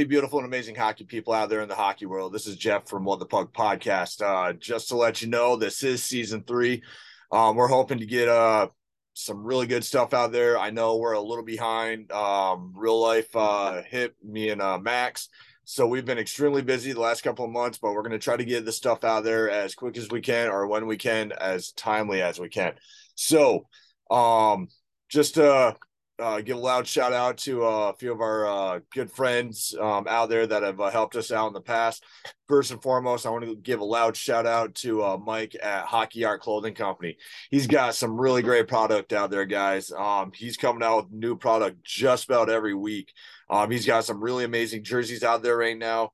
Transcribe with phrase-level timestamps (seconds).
[0.00, 2.32] You beautiful and amazing hockey people out there in the hockey world.
[2.32, 4.22] This is Jeff from What the Puck podcast.
[4.22, 6.82] Uh, just to let you know, this is season three.
[7.30, 8.68] Um, we're hoping to get uh,
[9.12, 10.58] some really good stuff out there.
[10.58, 12.10] I know we're a little behind.
[12.12, 15.28] Um, real life uh, hit me and uh, Max.
[15.64, 18.38] So we've been extremely busy the last couple of months, but we're going to try
[18.38, 21.30] to get the stuff out there as quick as we can or when we can,
[21.32, 22.72] as timely as we can.
[23.16, 23.66] So,
[24.10, 24.68] um,
[25.10, 25.74] just uh
[26.20, 29.74] uh, give a loud shout out to uh, a few of our uh, good friends
[29.80, 32.04] um, out there that have uh, helped us out in the past.
[32.46, 35.86] First and foremost, I want to give a loud shout out to uh, Mike at
[35.86, 37.16] Hockey Art Clothing Company.
[37.50, 39.90] He's got some really great product out there, guys.
[39.92, 43.12] Um, he's coming out with new product just about every week.
[43.48, 46.10] Um, he's got some really amazing jerseys out there right now,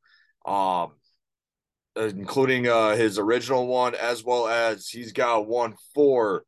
[0.47, 0.93] um,
[1.97, 6.45] including uh, his original one, as well as he's got one for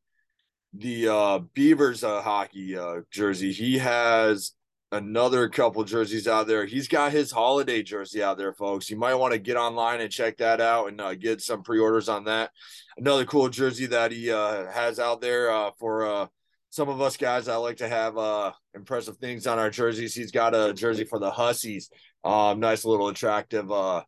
[0.75, 3.53] the uh Beavers uh, hockey uh jersey.
[3.53, 4.53] He has
[4.93, 6.65] another couple jerseys out there.
[6.65, 8.91] He's got his holiday jersey out there, folks.
[8.91, 12.09] You might want to get online and check that out and uh, get some pre-orders
[12.09, 12.51] on that.
[12.97, 16.27] Another cool jersey that he uh, has out there uh, for uh,
[16.71, 17.49] some of us guys.
[17.49, 20.15] I like to have uh, impressive things on our jerseys.
[20.15, 21.91] He's got a jersey for the Hussies.
[22.25, 24.03] Um, nice little attractive uh,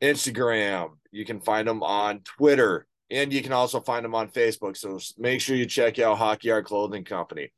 [0.00, 0.90] Instagram.
[1.10, 4.76] You can find him on Twitter, and you can also find him on Facebook.
[4.76, 7.50] So make sure you check out Hockey Art Clothing Company.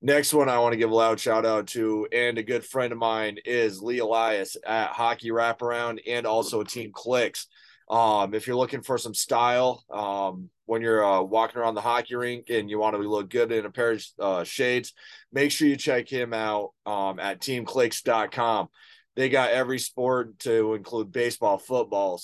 [0.00, 2.92] Next one I want to give a loud shout out to, and a good friend
[2.92, 7.48] of mine is Lee Elias at Hockey Wraparound and also Team Clicks.
[7.90, 12.14] Um, if you're looking for some style, um, when you're uh, walking around the hockey
[12.14, 14.92] rink and you want to look good in a pair of uh, shades,
[15.32, 18.68] make sure you check him out um, at teamclicks.com.
[19.16, 22.20] They got every sport to include baseball, football,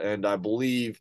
[0.00, 1.00] and I believe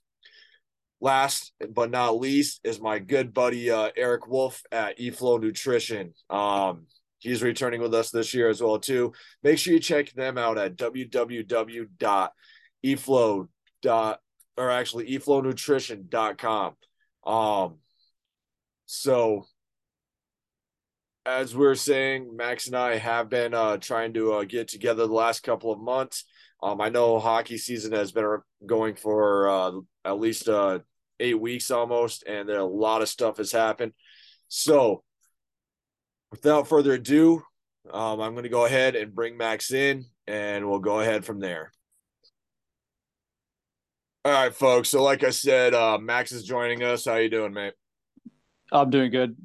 [1.01, 6.13] last but not least is my good buddy uh, Eric Wolf at eFlow Nutrition.
[6.29, 6.87] Um,
[7.19, 9.13] he's returning with us this year as well too.
[9.43, 12.29] Make sure you check them out at www.eflow
[13.81, 14.21] dot
[14.57, 16.75] or actually eflownutrition.com.
[17.25, 17.77] Um,
[18.87, 19.45] so
[21.25, 25.07] as we are saying, Max and I have been uh, trying to uh, get together
[25.07, 26.25] the last couple of months.
[26.63, 29.73] Um, I know hockey season has been going for uh,
[30.09, 30.81] at least uh,
[31.21, 33.93] eight weeks almost, and a lot of stuff has happened.
[34.49, 35.03] So,
[36.31, 37.43] without further ado,
[37.93, 41.41] um, I'm going to go ahead and bring Max in, and we'll go ahead from
[41.41, 41.73] there.
[44.25, 44.91] All right, folks.
[44.91, 47.05] So, like I said, uh, Max is joining us.
[47.05, 47.75] How you doing, mate?
[48.73, 49.37] I'm doing good.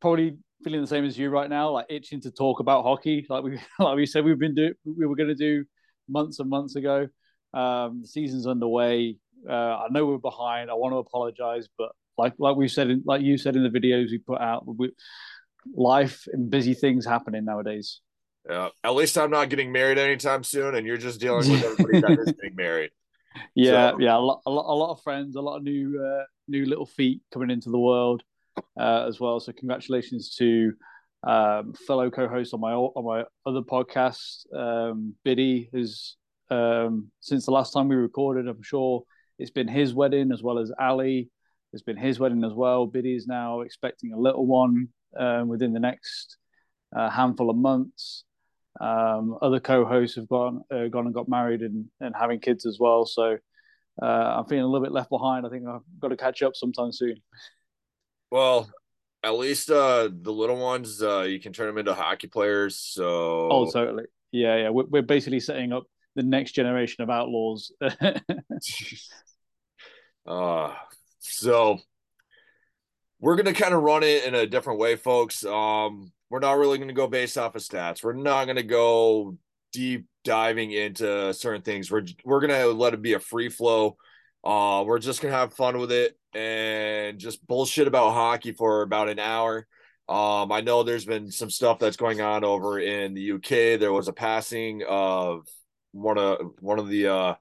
[0.00, 3.26] Probably feeling the same as you right now, like itching to talk about hockey.
[3.28, 5.64] Like we, like we said, we've been do we were going to do
[6.08, 7.08] months and months ago.
[7.52, 9.16] Um, the season's underway.
[9.48, 10.70] Uh, I know we're behind.
[10.70, 13.68] I want to apologize, but like like we said, in, like you said in the
[13.68, 14.92] videos we put out, we,
[15.74, 18.00] life and busy things happening nowadays.
[18.48, 22.00] Yeah, at least I'm not getting married anytime soon, and you're just dealing with everybody
[22.00, 22.90] that is getting married.
[23.54, 23.98] Yeah, so.
[24.00, 26.66] yeah, a lot, a lot, a lot of friends, a lot of new, uh, new
[26.66, 28.22] little feet coming into the world
[28.78, 29.40] uh, as well.
[29.40, 30.72] So congratulations to
[31.26, 36.16] um, fellow co-host on my on my other podcast, um, Biddy, who's
[36.50, 38.46] um, since the last time we recorded.
[38.46, 39.04] I'm sure
[39.38, 41.30] it's been his wedding as well as Ali.
[41.72, 42.86] It's been his wedding as well.
[42.86, 44.88] Biddy is now expecting a little one
[45.18, 46.36] um, within the next
[46.94, 48.24] uh, handful of months.
[48.80, 52.78] Um, other co-hosts have gone uh, gone and got married and, and having kids as
[52.78, 53.06] well.
[53.06, 53.38] So
[54.00, 55.46] uh, I'm feeling a little bit left behind.
[55.46, 57.16] I think I've got to catch up sometime soon.
[58.30, 58.68] Well,
[59.22, 62.76] at least uh, the little ones, uh, you can turn them into hockey players.
[62.76, 64.68] So oh, totally, yeah, yeah.
[64.70, 65.84] We're, we're basically setting up
[66.16, 67.72] the next generation of outlaws.
[70.26, 70.72] uh,
[71.18, 71.78] so
[73.20, 75.44] we're gonna kind of run it in a different way, folks.
[75.44, 78.02] Um, we're not really gonna go based off of stats.
[78.02, 79.36] We're not gonna go
[79.72, 81.90] deep diving into certain things.
[81.90, 83.96] We're we're gonna let it be a free flow.
[84.42, 89.08] Uh, we're just gonna have fun with it and just bullshit about hockey for about
[89.08, 89.66] an hour.
[90.08, 93.78] Um, I know there's been some stuff that's going on over in the UK.
[93.78, 95.46] There was a passing of
[95.92, 97.34] one of one of the uh,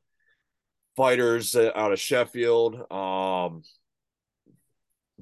[0.95, 2.91] fighters out of Sheffield.
[2.91, 3.63] Um,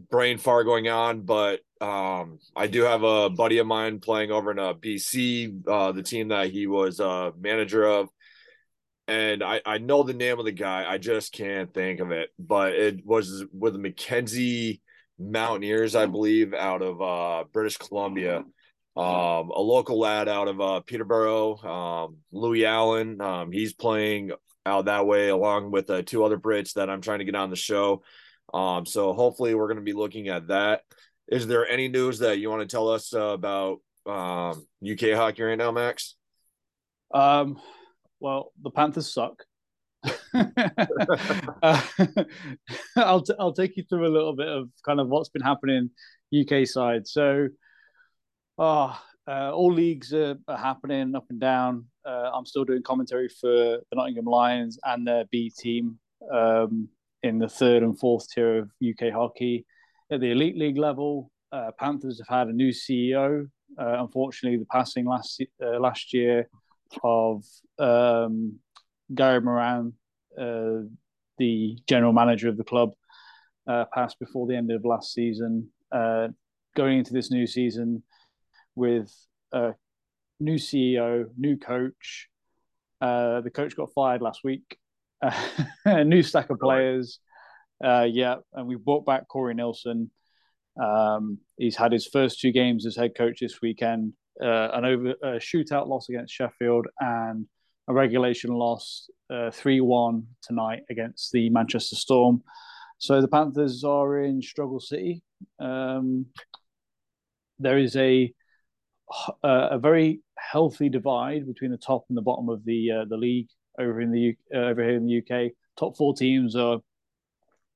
[0.10, 4.52] brain fart going on, but um, I do have a buddy of mine playing over
[4.52, 8.10] in uh, BC, uh, the team that he was uh, manager of.
[9.08, 10.86] And I, I know the name of the guy.
[10.88, 12.30] I just can't think of it.
[12.40, 14.82] But it was with the Mackenzie
[15.20, 18.44] Mountaineers, I believe, out of uh, British Columbia.
[18.96, 23.22] Um, a local lad out of uh, Peterborough, um, Louis Allen.
[23.22, 24.32] Um, he's playing
[24.66, 27.50] out that way along with uh, two other Brits that I'm trying to get on
[27.50, 28.04] the show.
[28.54, 30.82] Um, so hopefully we're going to be looking at that.
[31.28, 35.44] Is there any news that you want to tell us uh, about um, UK hockey
[35.44, 36.16] right now, Max?
[37.14, 37.60] Um,
[38.20, 39.44] well, the Panthers suck.
[40.34, 41.82] uh,
[42.96, 45.90] I'll t- I'll take you through a little bit of kind of what's been happening
[46.38, 47.08] UK side.
[47.08, 47.50] So,
[48.58, 48.96] uh,
[49.28, 51.86] uh, all leagues are, are, happening up and down.
[52.06, 56.00] Uh, I'm still doing commentary for the Nottingham Lions and their B team
[56.34, 56.90] um,
[57.24, 59.66] in the third and fourth tier of UK hockey.
[60.12, 63.48] At the elite league level, uh, Panthers have had a new CEO.
[63.80, 66.50] Uh, unfortunately, the passing last last year
[67.04, 67.44] of
[67.80, 68.60] um,
[69.14, 69.94] Gary Moran,
[70.38, 70.82] uh,
[71.38, 72.92] the general manager of the club,
[73.68, 75.70] uh, passed before the end of last season.
[75.92, 76.30] Uh,
[76.76, 78.02] going into this new season
[78.76, 79.14] with
[79.52, 79.74] a
[80.40, 82.28] new CEO, new coach.
[83.00, 84.78] Uh, the coach got fired last week.
[85.86, 87.20] a new stack of players.
[87.84, 90.10] Uh, yeah, and we brought back Corey Neilson.
[90.82, 94.14] Um, he's had his first two games as head coach this weekend.
[94.42, 97.46] Uh, an over a shootout loss against Sheffield and
[97.88, 102.42] a regulation loss uh, 3 1 tonight against the Manchester Storm.
[102.98, 105.24] So the Panthers are in struggle city.
[105.60, 106.28] Um,
[107.60, 108.34] there is a
[109.44, 113.50] a very healthy divide between the top and the bottom of the uh, the league
[113.80, 115.52] over in the uh, over here in the UK.
[115.78, 116.80] Top four teams are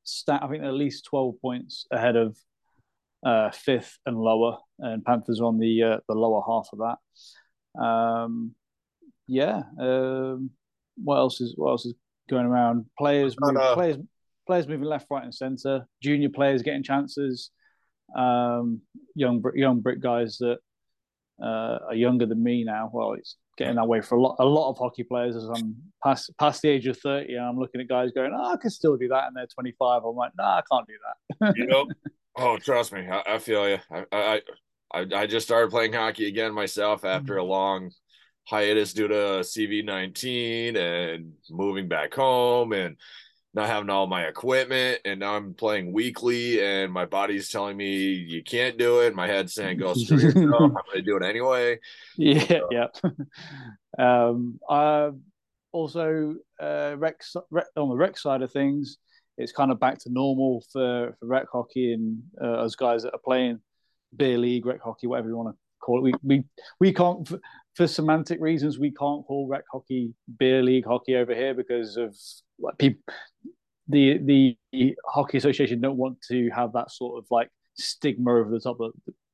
[0.03, 0.41] stat.
[0.43, 2.37] I think at least twelve points ahead of
[3.25, 7.81] uh, fifth and lower, and Panthers are on the uh, the lower half of that.
[7.81, 8.55] Um,
[9.27, 9.63] yeah.
[9.79, 10.51] Um,
[10.97, 11.95] what else is what else is
[12.29, 12.85] going around?
[12.97, 13.97] Players, move, players,
[14.47, 15.87] players moving left, right, and centre.
[16.01, 17.51] Junior players getting chances.
[18.15, 18.81] Um,
[19.15, 20.59] young young Brit guys that
[21.41, 22.89] uh, are younger than me now.
[22.93, 25.75] Well, it's getting that way for a lot a lot of hockey players as I'm
[26.03, 27.37] past past the age of thirty.
[27.37, 30.03] I'm looking at guys going, "Oh, I can still do that," and they're 25.
[30.03, 30.93] I'm like, "No, nah, I can't do
[31.39, 31.87] that." you know,
[32.37, 33.79] oh, trust me, I, I feel you.
[33.91, 34.41] I, I
[34.93, 37.49] I I just started playing hockey again myself after a mm-hmm.
[37.49, 37.91] long
[38.47, 42.95] hiatus due to CV19 and moving back home and
[43.55, 47.95] not having all my equipment and now I'm playing weekly and my body's telling me
[48.11, 49.15] you can't do it.
[49.15, 50.61] My head's saying go screw yourself.
[50.61, 51.79] I'm gonna do it anyway.
[52.17, 52.69] Yeah, so.
[52.69, 52.87] yeah.
[54.29, 55.11] um I
[55.71, 58.97] also uh rec, rec, on the rec side of things,
[59.37, 63.13] it's kind of back to normal for, for rec hockey and uh, as guys that
[63.13, 63.59] are playing
[64.17, 66.03] beer league, rec hockey, whatever you want to call it.
[66.03, 66.43] We we
[66.81, 67.25] we can't
[67.75, 72.17] for semantic reasons, we can't call rec hockey beer league hockey over here because of
[72.59, 73.01] like people.
[73.87, 74.17] The
[74.71, 78.79] the hockey association don't want to have that sort of like stigma over the top
[78.79, 78.93] of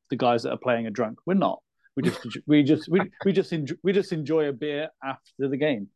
[0.09, 1.19] the guys that are playing are drunk.
[1.25, 1.61] We're not.
[1.95, 5.57] We just we just we, we just enjoy, we just enjoy a beer after the
[5.57, 5.89] game,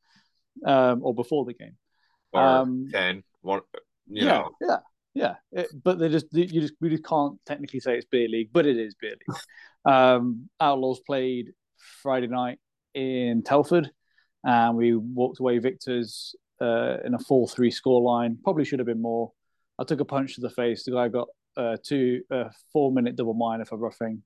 [0.65, 1.77] um, or before the game.
[2.33, 3.61] Or um, ten, one,
[4.07, 4.49] yeah, know.
[4.61, 4.77] yeah,
[5.13, 5.35] yeah.
[5.51, 8.65] It, but they just you just we just can't technically say it's beer league, but
[8.65, 9.37] it is beer league.
[9.93, 11.53] um, Outlaws played
[12.01, 12.59] Friday night
[12.93, 13.89] in Telford,
[14.43, 18.41] and we walked away victors uh, in a four-three scoreline.
[18.43, 19.31] Probably should have been more.
[19.79, 20.83] I took a punch to the face.
[20.83, 24.23] The guy got uh, two uh, four-minute double minor for roughing.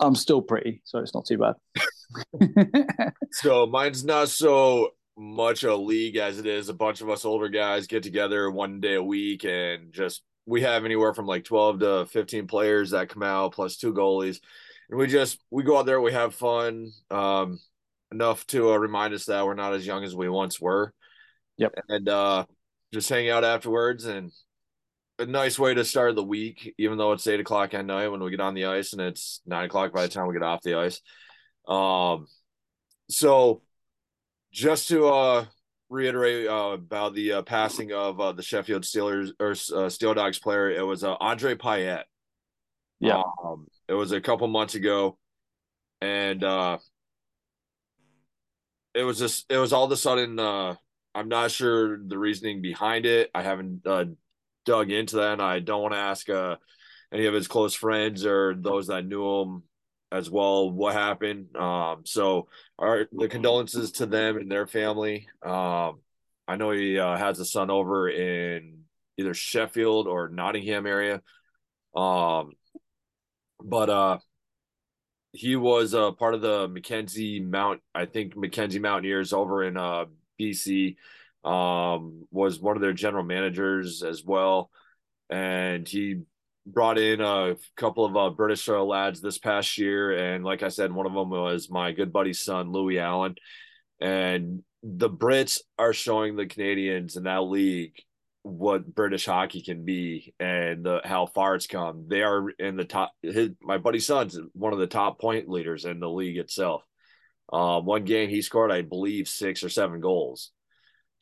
[0.00, 3.12] I'm still pretty, so it's not too bad.
[3.32, 7.48] so mine's not so much a league as it is a bunch of us older
[7.48, 11.80] guys get together one day a week and just we have anywhere from like 12
[11.80, 14.40] to 15 players that come out plus two goalies
[14.92, 17.58] and we just we go out there, we have fun, um,
[18.12, 20.92] enough to uh, remind us that we're not as young as we once were.
[21.58, 22.46] Yep, and uh,
[22.92, 24.30] just hang out afterwards, and
[25.18, 28.22] a nice way to start the week, even though it's eight o'clock at night when
[28.22, 30.62] we get on the ice, and it's nine o'clock by the time we get off
[30.62, 31.00] the ice.
[31.68, 32.26] Um,
[33.08, 33.62] so
[34.52, 35.44] just to uh
[35.92, 40.38] reiterate uh, about the uh, passing of uh, the Sheffield Steelers or uh, Steel Dogs
[40.38, 42.06] player, it was uh, Andre Payette.
[42.98, 43.22] Yeah.
[43.44, 45.18] Um, it was a couple months ago,
[46.00, 46.78] and uh,
[48.94, 50.38] it was just it was all of a sudden.
[50.38, 50.74] Uh,
[51.14, 53.30] I'm not sure the reasoning behind it.
[53.34, 54.06] I haven't uh,
[54.64, 55.34] dug into that.
[55.34, 56.56] And I don't want to ask uh,
[57.12, 59.62] any of his close friends or those that knew him
[60.10, 61.56] as well what happened.
[61.56, 65.28] Um, so our the condolences to them and their family.
[65.44, 66.00] Um,
[66.48, 68.84] I know he uh, has a son over in
[69.18, 71.22] either Sheffield or Nottingham area.
[71.94, 72.52] Um,
[73.62, 74.18] but uh,
[75.32, 79.76] he was a uh, part of the Mackenzie Mount, I think Mackenzie Mountaineers over in
[79.76, 80.04] uh,
[80.40, 80.96] BC.
[81.44, 84.70] Um, was one of their general managers as well,
[85.28, 86.20] and he
[86.64, 90.92] brought in a couple of uh, British lads this past year, and like I said,
[90.92, 93.34] one of them was my good buddy's son, Louis Allen,
[94.00, 97.96] and the Brits are showing the Canadians in that league
[98.42, 102.06] what British hockey can be and the, how far it's come.
[102.08, 103.12] They are in the top.
[103.22, 106.82] His, my buddy son's one of the top point leaders in the league itself.
[107.52, 110.50] Uh, one game he scored, I believe, six or seven goals.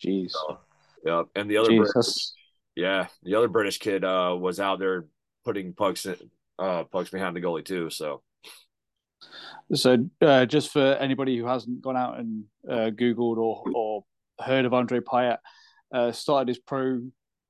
[0.05, 0.31] Jeez.
[0.31, 0.59] So,
[1.05, 2.33] yeah, and the other, British,
[2.75, 5.07] yeah, the other British kid uh, was out there
[5.45, 6.17] putting pucks in,
[6.59, 7.91] uh, pucks behind the goalie too.
[7.91, 8.23] So.
[9.75, 14.05] So, uh, just for anybody who hasn't gone out and uh, Googled or, or
[14.41, 15.41] heard of Andre Payette,
[15.93, 16.97] uh, started his pro,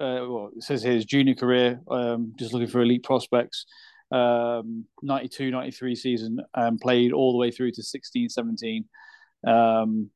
[0.00, 3.66] uh, well, it says his junior career, um, just looking for elite prospects,
[4.12, 8.85] um, 92 93 season, and played all the way through to 16 17.
[9.47, 10.11] Um,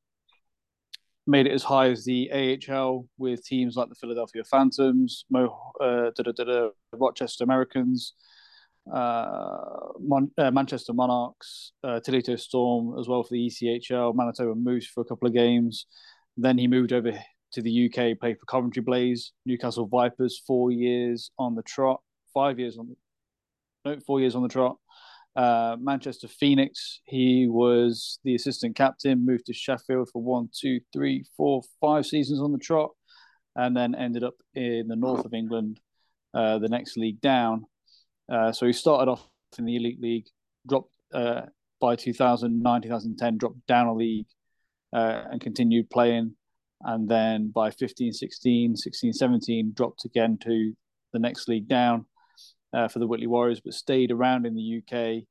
[1.26, 6.10] made it as high as the AHL with teams like the Philadelphia Phantoms, Mo, uh,
[6.92, 8.12] Rochester Americans,
[8.92, 9.56] uh,
[10.00, 15.00] Mon- uh, Manchester Monarchs, uh, Toledo Storm as well for the ECHL, Manitoba Moose for
[15.00, 15.86] a couple of games.
[16.36, 17.12] Then he moved over
[17.54, 22.00] to the UK, played for Coventry Blaze, Newcastle Vipers, four years on the trot,
[22.32, 22.94] five years on
[23.84, 24.76] no, four years on the trot.
[25.36, 31.24] Uh, Manchester Phoenix, he was the assistant captain, moved to Sheffield for one, two, three,
[31.36, 32.90] four, five seasons on the trot,
[33.56, 35.80] and then ended up in the north of England,
[36.34, 37.64] uh, the next league down.
[38.30, 39.26] Uh, so he started off
[39.58, 40.26] in the Elite League,
[40.66, 41.42] dropped uh,
[41.80, 44.26] by 2009, 2010, dropped down a league
[44.92, 46.34] uh, and continued playing
[46.84, 50.74] and then by 15 16 16 17 dropped again to
[51.12, 52.04] the next league down
[52.72, 55.24] uh, for the Whitley Warriors but stayed around in the UK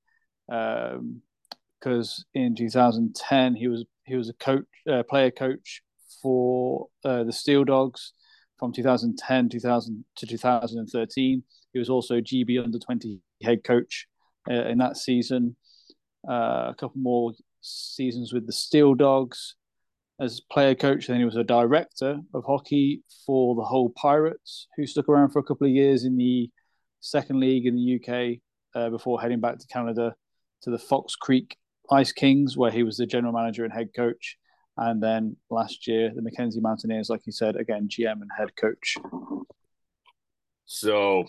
[0.47, 5.81] because um, in 2010 he was he was a coach uh, player coach
[6.21, 8.13] for uh, the Steel Dogs.
[8.59, 11.43] From 2010 2000 to 2013
[11.73, 14.07] he was also GB under 20 head coach
[14.49, 15.57] uh, in that season.
[16.25, 19.55] Uh, a couple more seasons with the Steel Dogs
[20.19, 21.07] as player coach.
[21.07, 25.39] Then he was a director of hockey for the Hull Pirates, who stuck around for
[25.39, 26.49] a couple of years in the
[26.99, 28.39] second league in the UK
[28.75, 30.15] uh, before heading back to Canada
[30.61, 31.57] to the Fox Creek
[31.91, 34.37] Ice Kings, where he was the general manager and head coach.
[34.77, 38.97] And then last year, the Mackenzie Mountaineers, like you said, again, GM and head coach.
[40.65, 41.25] So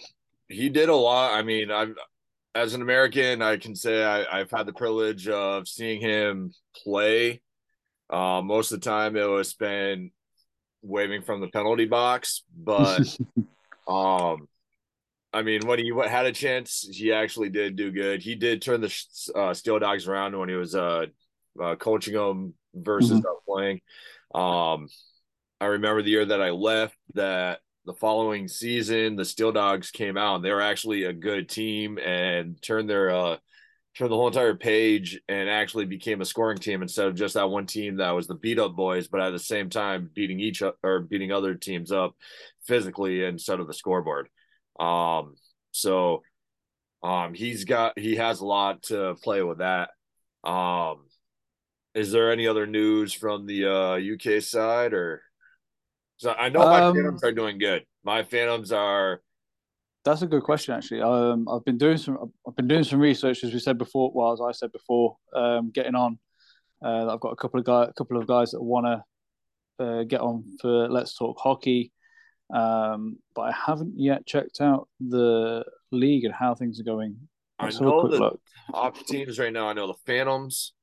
[0.48, 1.34] he did a lot.
[1.34, 1.94] I mean, I'm
[2.54, 6.52] as an American, I can say I, have had the privilege of seeing him
[6.84, 7.42] play
[8.14, 10.12] uh, most of the time, it was spent
[10.82, 13.00] waving from the penalty box, but
[13.88, 14.46] um,
[15.32, 18.22] I mean, when he had a chance, he actually did do good.
[18.22, 18.94] He did turn the
[19.34, 21.06] uh, Steel Dogs around when he was uh,
[21.60, 23.52] uh coaching them versus mm-hmm.
[23.52, 23.80] playing.
[24.32, 24.88] Um,
[25.60, 30.16] I remember the year that I left that the following season the Steel Dogs came
[30.16, 33.36] out and they were actually a good team and turned their uh,
[33.96, 37.48] turned the whole entire page and actually became a scoring team instead of just that
[37.48, 40.62] one team that was the beat up boys, but at the same time beating each
[40.82, 42.16] or beating other teams up
[42.66, 44.28] physically instead of the scoreboard.
[44.80, 45.34] Um,
[45.70, 46.22] so
[47.02, 49.90] um, he's got he has a lot to play with that.
[50.42, 51.04] Um,
[51.94, 55.22] is there any other news from the uh, UK side or?
[56.16, 57.84] So I know my um, Phantoms are doing good.
[58.04, 59.20] My Phantoms are
[60.04, 61.00] that's a good question, actually.
[61.00, 62.32] Um, I've been doing some.
[62.46, 64.12] I've been doing some research, as we said before.
[64.14, 66.18] Well, as I said before, um, getting on.
[66.84, 70.02] Uh, I've got a couple of guys, a couple of guys that want to uh,
[70.04, 71.92] get on for Let's Talk Hockey,
[72.54, 77.16] um, but I haven't yet checked out the league and how things are going.
[77.62, 78.32] Let's I know the
[78.70, 79.68] top teams right now.
[79.68, 80.74] I know the Phantoms.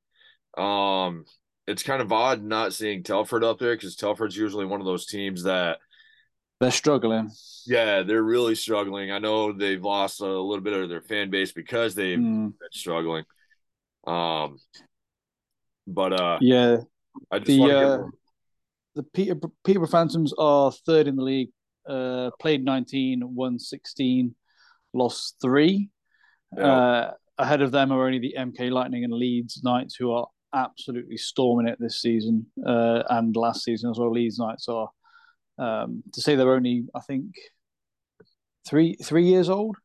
[0.58, 1.24] Um,
[1.66, 5.06] it's kind of odd not seeing Telford up there because Telford's usually one of those
[5.06, 5.78] teams that
[6.62, 7.30] they're struggling.
[7.66, 9.10] Yeah, they're really struggling.
[9.10, 12.52] I know they've lost a little bit of their fan base because they've mm.
[12.58, 13.24] been struggling.
[14.06, 14.58] Um,
[15.86, 16.78] but uh, yeah,
[17.30, 17.98] I just the uh,
[18.94, 21.50] the Peter Peterborough Phantoms are third in the league.
[21.88, 24.32] Uh, played 19, won 16,
[24.94, 25.90] lost three.
[26.56, 26.64] Yeah.
[26.64, 31.16] Uh, ahead of them are only the MK Lightning and Leeds Knights, who are absolutely
[31.16, 34.12] storming it this season uh, and last season as well.
[34.12, 34.88] Leeds Knights are
[35.58, 37.34] um, to say they're only, I think,
[38.66, 39.76] three three years old.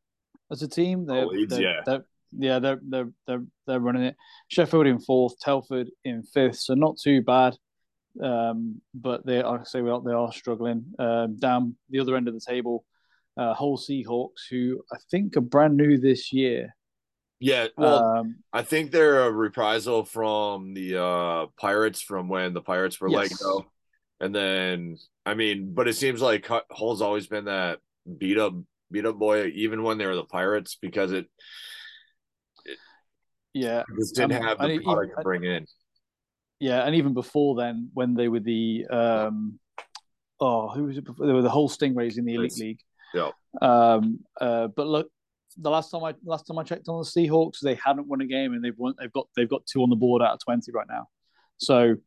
[0.51, 1.05] as a team.
[1.05, 1.81] They're, oh, they're, yeah.
[1.85, 4.15] They're, yeah, they're they're they're they're running it.
[4.49, 7.55] Sheffield in fourth, Telford in fifth, so not too bad.
[8.21, 10.85] Um, but they are say well, they are struggling.
[10.99, 12.83] Um, down the other end of the table,
[13.37, 16.75] uh, Hull Seahawks, who I think are brand new this year.
[17.39, 22.61] Yeah, well, um, I think they're a reprisal from the uh, Pirates from when the
[22.61, 23.31] Pirates were yes.
[23.31, 23.65] let go,
[24.19, 24.97] and then
[25.27, 27.79] I mean, but it seems like Hull's always been that
[28.17, 28.53] beat up
[28.89, 31.25] beat up boy, even when they were the Pirates, because it,
[32.63, 32.77] it
[33.53, 35.65] yeah, just didn't um, have the product even, to bring in.
[36.61, 39.59] Yeah, and even before then, when they were the um,
[40.39, 41.03] oh, who was it?
[41.03, 41.27] Before?
[41.27, 42.79] They were the Hull Stingrays in the Elite League.
[43.13, 43.31] Yeah.
[43.61, 44.19] Um.
[44.39, 44.67] Uh.
[44.67, 45.09] But look,
[45.57, 48.25] the last time I last time I checked on the Seahawks, they hadn't won a
[48.25, 48.93] game, and they've won.
[48.97, 51.09] They've got they've got two on the board out of twenty right now.
[51.57, 51.97] So,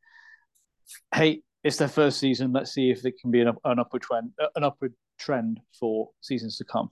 [1.15, 2.52] hey, it's their first season.
[2.52, 6.57] Let's see if it can be an, an upward trend, an upward trend for seasons
[6.59, 6.90] to come.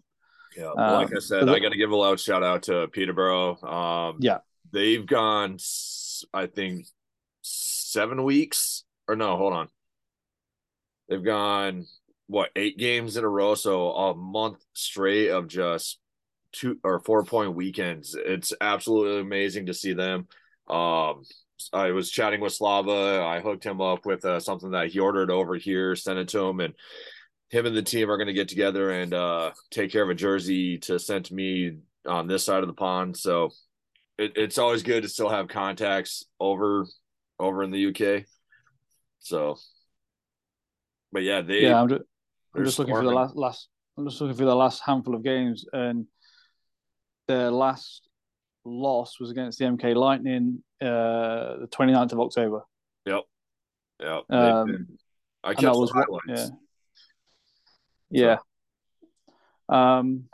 [0.56, 2.88] Yeah, well, like um, I said, I got to give a loud shout out to
[2.88, 3.62] Peterborough.
[3.62, 4.38] Um, yeah,
[4.72, 5.58] they've gone,
[6.32, 6.86] I think,
[7.42, 9.68] seven weeks or no, hold on.
[11.08, 11.86] They've gone
[12.26, 15.98] what eight games in a row, so a month straight of just
[16.52, 18.14] two or four point weekends.
[18.14, 20.28] It's absolutely amazing to see them.
[20.68, 21.22] Um,
[21.72, 23.24] I was chatting with Slava.
[23.24, 26.40] I hooked him up with uh, something that he ordered over here, sent it to
[26.40, 26.74] him, and
[27.50, 30.14] him and the team are going to get together and uh, take care of a
[30.14, 33.16] jersey to send to me on this side of the pond.
[33.16, 33.50] So
[34.18, 36.86] it, it's always good to still have contacts over
[37.38, 38.24] over in the UK.
[39.20, 39.56] So,
[41.12, 41.80] but yeah, they yeah.
[41.80, 42.02] I'm just,
[42.54, 43.68] I'm just looking for the last last.
[43.96, 46.06] I'm just looking for the last handful of games, and
[47.26, 48.07] their last
[48.68, 52.62] loss was against the MK Lightning, uh, the 29th of October.
[53.06, 53.22] Yep.
[54.00, 54.22] Yep.
[54.30, 54.88] Um,
[55.42, 55.92] I kept was,
[56.26, 56.48] yeah.
[58.10, 58.36] Yeah.
[59.68, 60.24] Um,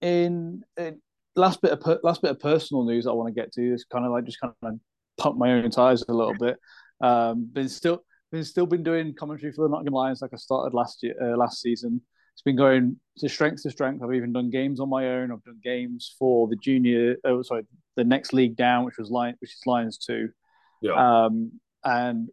[0.00, 1.00] in, in,
[1.36, 4.04] last bit of last bit of personal news I want to get to is kind
[4.04, 4.74] of like just kind of
[5.18, 6.58] pump my own tires a little bit.
[7.00, 10.74] Um, been still been still been doing commentary for the Nottingham Lions like I started
[10.74, 12.00] last year uh, last season
[12.32, 14.02] it's been going to strength to strength.
[14.02, 15.30] I've even done games on my own.
[15.30, 17.64] I've done games for the junior, oh sorry,
[17.96, 20.30] the next league down, which was Lion, which is Lions two.
[20.80, 21.24] Yeah.
[21.24, 21.52] Um,
[21.84, 22.28] and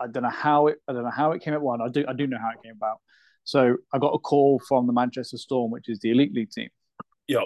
[0.00, 0.78] I don't know how it.
[0.86, 1.64] I don't know how it came about.
[1.64, 2.04] One, I do.
[2.08, 2.98] I do know how it came about.
[3.44, 6.68] So I got a call from the Manchester Storm, which is the elite league team.
[7.26, 7.44] Yeah.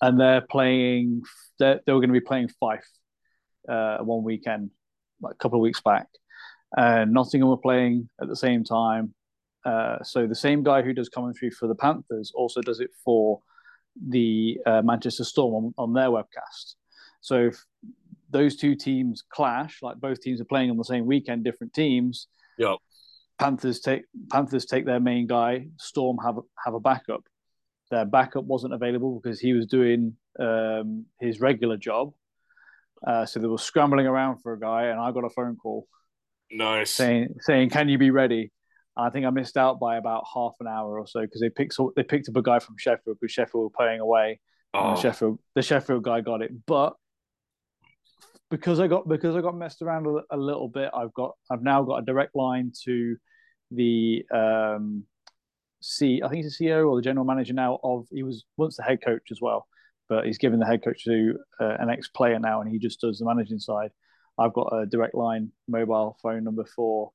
[0.00, 1.22] And they're playing.
[1.58, 2.88] They're, they were going to be playing Fife
[3.68, 4.70] uh, one weekend,
[5.20, 6.06] like a couple of weeks back.
[6.76, 9.14] And Nottingham were playing at the same time.
[9.66, 13.40] Uh, so the same guy who does commentary for the Panthers also does it for
[14.08, 16.74] the uh, Manchester Storm on, on, their webcast.
[17.20, 17.64] So if
[18.30, 22.28] those two teams clash, like both teams are playing on the same weekend, different teams.
[22.58, 22.76] Yeah.
[23.40, 25.66] Panthers take Panthers take their main guy.
[25.78, 27.24] Storm have have a backup.
[27.90, 32.14] Their backup wasn't available because he was doing um, his regular job.
[33.04, 35.86] Uh, so they were scrambling around for a guy, and I got a phone call.
[36.50, 36.92] Nice.
[36.92, 38.52] Saying saying, "Can you be ready?"
[38.96, 41.76] I think I missed out by about half an hour or so because they picked
[41.96, 44.40] they picked up a guy from Sheffield because Sheffield were playing away.
[44.74, 44.94] Oh.
[44.94, 46.94] the Sheffield the Sheffield guy got it, but
[48.50, 51.62] because I got because I got messed around a, a little bit, I've got I've
[51.62, 53.16] now got a direct line to
[53.70, 55.04] the um,
[55.82, 56.22] C.
[56.24, 58.06] I think he's the CEO or the general manager now of.
[58.10, 59.66] He was once the head coach as well,
[60.08, 63.00] but he's given the head coach to uh, an ex player now, and he just
[63.00, 63.90] does the managing side.
[64.38, 67.10] I've got a direct line mobile phone number for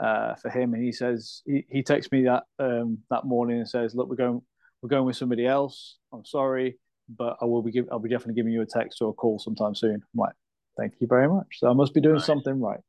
[0.00, 3.68] uh, for him, and he says he, he texts me that um, that morning and
[3.68, 4.42] says, "Look, we're going
[4.82, 5.98] we're going with somebody else.
[6.12, 6.78] I'm sorry,
[7.08, 9.38] but I will be give, I'll be definitely giving you a text or a call
[9.38, 10.34] sometime soon." I'm like,
[10.78, 12.26] "Thank you very much." So I must be doing nice.
[12.26, 12.80] something right.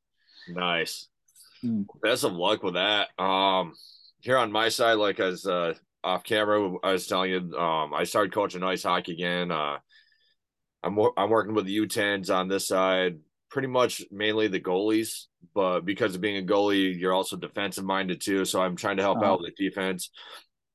[0.49, 1.07] Nice.
[1.63, 1.85] Mm.
[2.01, 3.09] Best of luck with that.
[3.17, 3.73] Um,
[4.19, 8.03] here on my side, like as uh, off camera, I was telling you, um, I
[8.03, 9.51] started coaching ice hockey again.
[9.51, 9.77] Uh,
[10.83, 15.81] I'm I'm working with the U10s on this side, pretty much mainly the goalies, but
[15.81, 18.45] because of being a goalie, you're also defensive minded too.
[18.45, 19.33] So I'm trying to help uh-huh.
[19.33, 20.09] out with the defense.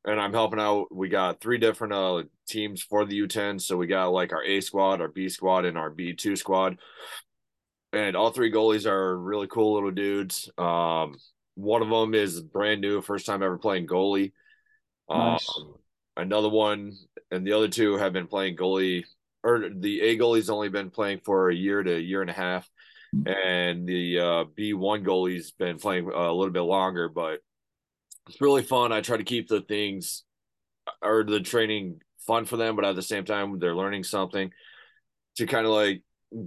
[0.04, 0.88] And I'm helping out.
[0.90, 3.60] We got three different uh, teams for the U10.
[3.60, 6.78] So we got like our A squad, our B squad, and our B2 squad.
[7.92, 10.50] And all three goalies are really cool little dudes.
[10.58, 11.14] Um,
[11.54, 14.32] one of them is brand new, first time ever playing goalie.
[15.08, 15.46] Nice.
[15.56, 15.74] Um,
[16.16, 16.96] another one,
[17.30, 19.04] and the other two have been playing goalie
[19.44, 22.34] or the A goalie's only been playing for a year to a year and a
[22.34, 22.68] half,
[23.26, 27.08] and the uh, B1 goalie's been playing a little bit longer.
[27.08, 27.40] But
[28.28, 28.92] it's really fun.
[28.92, 30.24] I try to keep the things
[31.00, 34.50] or the training fun for them, but at the same time, they're learning something
[35.36, 36.02] to kind of like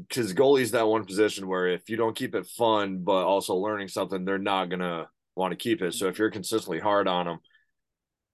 [0.07, 3.87] because goalie's that one position where if you don't keep it fun but also learning
[3.87, 5.93] something, they're not gonna want to keep it.
[5.93, 7.39] So if you're consistently hard on them,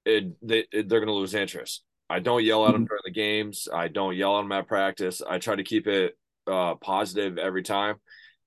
[0.06, 1.84] it, they, it, they're gonna lose interest.
[2.12, 2.88] I don't yell at them mm-hmm.
[2.88, 3.70] during the games.
[3.74, 5.22] I don't yell at them at practice.
[5.28, 7.96] I try to keep it uh, positive every time.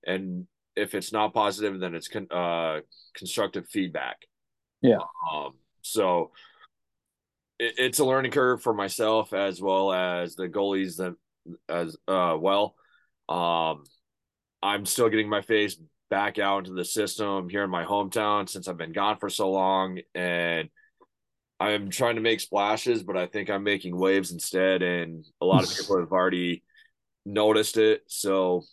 [0.05, 2.81] And if it's not positive, then it's con- uh,
[3.15, 4.17] constructive feedback.
[4.81, 4.99] Yeah.
[5.31, 6.31] Um, so
[7.57, 11.15] it, it's a learning curve for myself as well as the goalies that
[11.67, 12.75] as uh, well.
[13.27, 13.83] Um,
[14.61, 15.75] I'm still getting my face
[16.11, 19.49] back out into the system here in my hometown since I've been gone for so
[19.49, 20.69] long, and
[21.59, 25.63] I'm trying to make splashes, but I think I'm making waves instead, and a lot
[25.63, 26.63] of people have already
[27.25, 28.03] noticed it.
[28.07, 28.63] So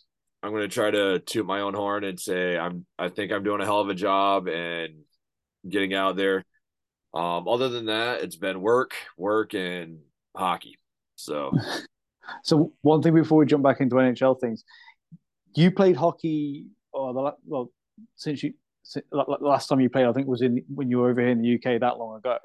[0.41, 3.43] I'm going to try to toot my own horn and say I'm I think I'm
[3.43, 4.93] doing a hell of a job and
[5.67, 6.43] getting out there.
[7.13, 9.99] Um, other than that, it's been work, work, and
[10.35, 10.77] hockey.
[11.15, 11.51] So,
[12.43, 14.63] so one thing before we jump back into NHL things,
[15.55, 17.71] you played hockey, or the well,
[18.15, 18.53] since you
[19.11, 21.55] last time you played, I think was in when you were over here in the
[21.55, 22.37] UK that long ago.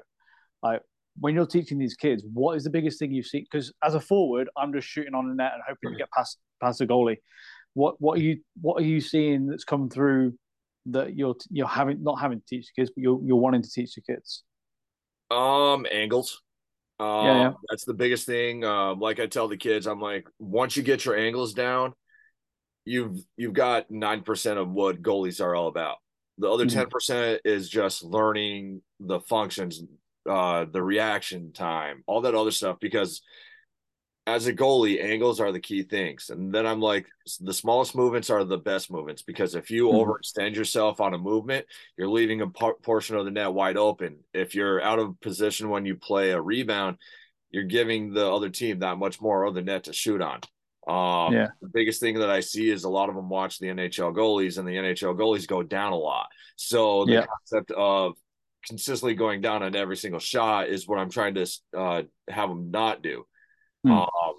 [0.62, 0.80] Like
[1.18, 3.44] when you're teaching these kids, what is the biggest thing you've seen?
[3.50, 6.38] Because as a forward, I'm just shooting on the net and hoping to get past
[6.60, 7.18] past the goalie.
[7.74, 10.34] What what are you what are you seeing that's come through
[10.86, 13.70] that you're you're having not having to teach the kids, but you're you're wanting to
[13.70, 14.44] teach the kids?
[15.30, 16.42] Um, angles.
[17.00, 18.64] Um, yeah, yeah, that's the biggest thing.
[18.64, 21.92] Um, like I tell the kids, I'm like, once you get your angles down,
[22.84, 25.98] you've you've got nine percent of what goalies are all about.
[26.38, 26.88] The other 10 mm-hmm.
[26.90, 29.82] percent is just learning the functions,
[30.28, 32.78] uh, the reaction time, all that other stuff.
[32.80, 33.22] Because
[34.28, 36.28] as a goalie, angles are the key things.
[36.28, 37.06] And then I'm like,
[37.40, 40.10] the smallest movements are the best movements because if you mm-hmm.
[40.10, 41.64] overextend yourself on a movement,
[41.96, 44.18] you're leaving a por- portion of the net wide open.
[44.34, 46.98] If you're out of position when you play a rebound,
[47.50, 50.40] you're giving the other team that much more of the net to shoot on.
[50.86, 51.48] Um, yeah.
[51.62, 54.58] The biggest thing that I see is a lot of them watch the NHL goalies,
[54.58, 56.28] and the NHL goalies go down a lot.
[56.56, 57.26] So the yeah.
[57.26, 58.14] concept of
[58.68, 62.70] consistently going down on every single shot is what I'm trying to uh, have them
[62.70, 63.24] not do.
[63.84, 63.92] Hmm.
[63.92, 64.34] Um,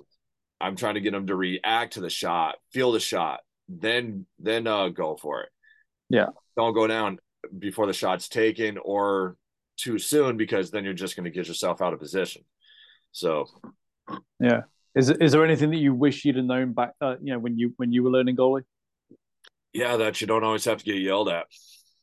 [0.61, 4.67] I'm trying to get them to react to the shot, feel the shot, then then
[4.67, 5.49] uh, go for it.
[6.09, 7.19] Yeah, don't go down
[7.57, 9.37] before the shot's taken or
[9.77, 12.43] too soon because then you're just going to get yourself out of position.
[13.11, 13.45] So,
[14.39, 14.61] yeah.
[14.95, 17.57] Is is there anything that you wish you'd have known back, uh, you know, when
[17.57, 18.63] you when you were learning goalie?
[19.71, 21.45] Yeah, that you don't always have to get yelled at.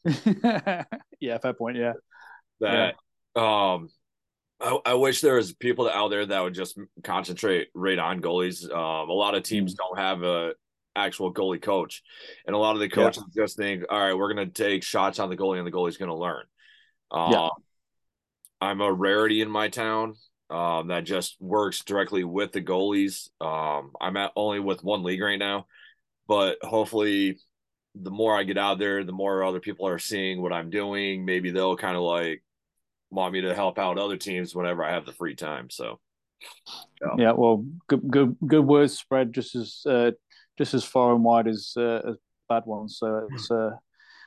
[1.20, 1.76] yeah, fair point.
[1.76, 1.94] Yeah,
[2.60, 2.94] that
[3.34, 3.72] yeah.
[3.74, 3.88] um
[4.60, 8.64] I, I, wish there was people out there that would just concentrate right on goalies.
[8.64, 9.76] Um, a lot of teams mm.
[9.76, 10.54] don't have a
[10.94, 12.02] actual goalie coach,
[12.46, 13.42] and a lot of the coaches yeah.
[13.42, 15.98] just think, "All right, we're going to take shots on the goalie, and the goalie's
[15.98, 16.44] going to learn."
[17.10, 17.48] Um, yeah.
[18.60, 20.14] I'm a rarity in my town
[20.48, 23.28] um, that just works directly with the goalies.
[23.40, 25.66] Um, I'm at only with one league right now,
[26.26, 27.38] but hopefully,
[27.94, 31.24] the more I get out there, the more other people are seeing what I'm doing.
[31.26, 32.42] Maybe they'll kind of like
[33.16, 35.70] want me to help out other teams whenever I have the free time.
[35.70, 35.98] So,
[37.02, 40.12] yeah, yeah well, good good good words spread just as uh,
[40.58, 42.16] just as far and wide as uh, as
[42.48, 42.98] bad ones.
[42.98, 43.70] So it's uh,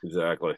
[0.04, 0.54] exactly.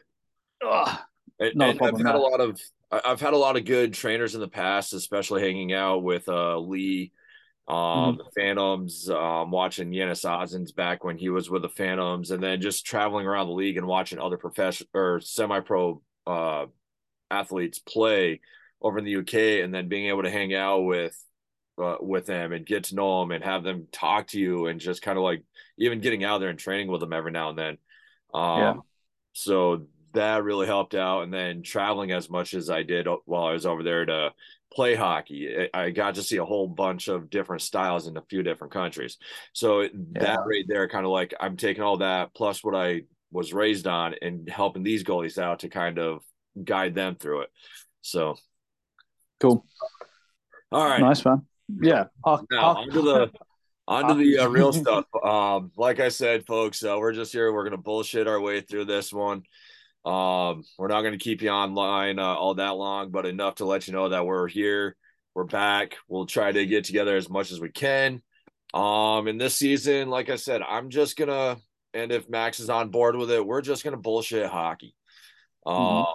[0.67, 0.99] Ugh,
[1.39, 2.59] and, and I've had a lot of
[2.91, 6.57] I've had a lot of good trainers in the past, especially hanging out with uh,
[6.57, 7.13] Lee.
[7.65, 8.17] Um, mm-hmm.
[8.17, 12.59] the Phantoms, um, watching Janis Auzins back when he was with the Phantoms, and then
[12.59, 16.65] just traveling around the league and watching other professional or semi-pro uh,
[17.33, 18.41] athletes play
[18.81, 21.17] over in the UK, and then being able to hang out with
[21.81, 24.79] uh, with them and get to know them and have them talk to you and
[24.79, 25.43] just kind of like
[25.77, 27.77] even getting out there and training with them every now and then.
[28.33, 28.73] Um, yeah.
[29.33, 31.23] So that really helped out.
[31.23, 34.33] And then traveling as much as I did while I was over there to
[34.71, 38.43] play hockey, I got to see a whole bunch of different styles in a few
[38.43, 39.17] different countries.
[39.53, 39.89] So yeah.
[40.15, 43.87] that right there, kind of like I'm taking all that plus what I was raised
[43.87, 46.21] on and helping these goalies out to kind of
[46.61, 47.49] guide them through it.
[48.01, 48.35] So
[49.39, 49.65] cool.
[50.71, 51.01] All right.
[51.01, 51.45] Nice man.
[51.69, 52.05] Yeah.
[52.25, 53.31] now onto the
[53.87, 55.05] onto the uh, real stuff.
[55.23, 57.51] Um, like I said, folks, uh, we're just here.
[57.51, 59.43] We're gonna bullshit our way through this one.
[60.05, 63.87] Um, we're not gonna keep you online uh, all that long, but enough to let
[63.87, 64.95] you know that we're here.
[65.33, 65.97] We're back.
[66.07, 68.21] We'll try to get together as much as we can.
[68.73, 71.57] Um, in this season, like I said, I'm just gonna,
[71.93, 74.95] and if Max is on board with it, we're just gonna bullshit hockey.
[75.65, 76.11] Um, mm-hmm.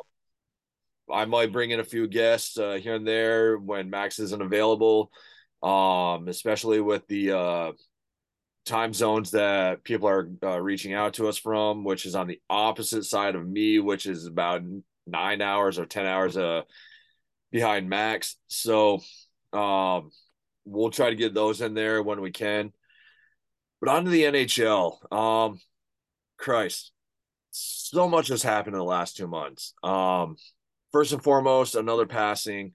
[1.12, 5.10] I might bring in a few guests uh, here and there when Max isn't available,
[5.62, 7.72] um, especially with the uh,
[8.66, 12.40] time zones that people are uh, reaching out to us from, which is on the
[12.50, 14.62] opposite side of me, which is about
[15.06, 16.62] nine hours or 10 hours uh,
[17.50, 18.36] behind Max.
[18.48, 19.00] So
[19.52, 20.10] um,
[20.64, 22.72] we'll try to get those in there when we can.
[23.80, 25.12] But on to the NHL.
[25.12, 25.60] Um,
[26.36, 26.92] Christ,
[27.50, 29.74] so much has happened in the last two months.
[29.82, 30.36] Um,
[30.92, 32.72] first and foremost, another passing.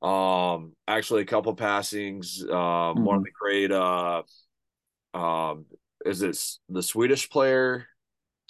[0.00, 2.42] Um, actually, a couple passings.
[2.42, 3.04] Um, mm-hmm.
[3.04, 3.70] one of the great.
[3.70, 4.22] Uh,
[5.14, 5.66] um,
[6.04, 7.86] is this the Swedish player?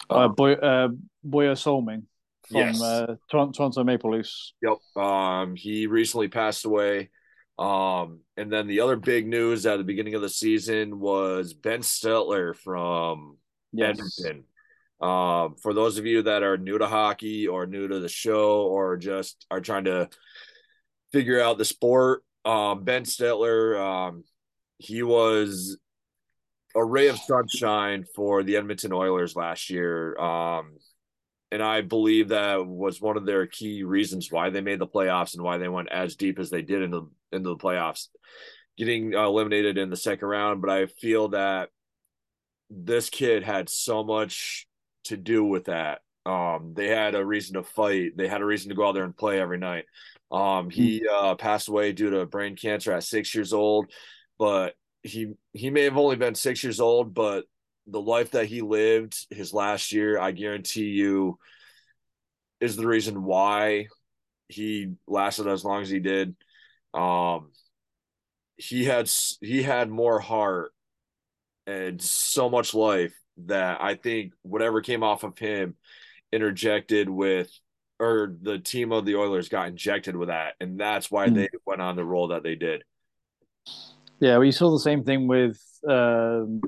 [0.09, 0.89] Uh, Boy, uh,
[1.25, 2.03] Börje Salming
[2.47, 2.81] from yes.
[2.81, 4.53] uh, Toronto Maple Leafs.
[4.61, 5.03] Yep.
[5.03, 7.09] Um, he recently passed away.
[7.57, 11.81] Um, and then the other big news at the beginning of the season was Ben
[11.81, 13.37] Stelter from
[13.71, 13.91] yes.
[13.91, 14.45] Edmonton.
[15.03, 18.61] Um, for those of you that are new to hockey or new to the show
[18.61, 20.07] or just are trying to
[21.11, 24.23] figure out the sport, um, Ben Stelter, um,
[24.77, 25.77] he was
[26.73, 30.17] a ray of sunshine for the Edmonton Oilers last year.
[30.17, 30.77] Um,
[31.51, 35.35] and I believe that was one of their key reasons why they made the playoffs
[35.35, 38.07] and why they went as deep as they did into into the playoffs,
[38.77, 40.61] getting eliminated in the second round.
[40.61, 41.69] But I feel that
[42.69, 44.65] this kid had so much
[45.05, 46.01] to do with that.
[46.25, 48.15] Um, they had a reason to fight.
[48.15, 49.85] They had a reason to go out there and play every night.
[50.31, 51.25] Um, he hmm.
[51.25, 53.91] uh, passed away due to brain cancer at six years old,
[54.39, 57.45] but he he may have only been six years old, but
[57.87, 61.37] the life that he lived his last year, I guarantee you,
[62.61, 63.87] is the reason why
[64.47, 66.35] he lasted as long as he did.
[66.93, 67.51] Um,
[68.55, 69.11] he had
[69.41, 70.73] he had more heart
[71.67, 73.13] and so much life
[73.45, 75.75] that I think whatever came off of him
[76.31, 77.51] interjected with
[77.99, 81.35] or the team of the Oilers got injected with that and that's why mm.
[81.35, 82.83] they went on the role that they did.
[84.19, 86.61] Yeah, we saw the same thing with um,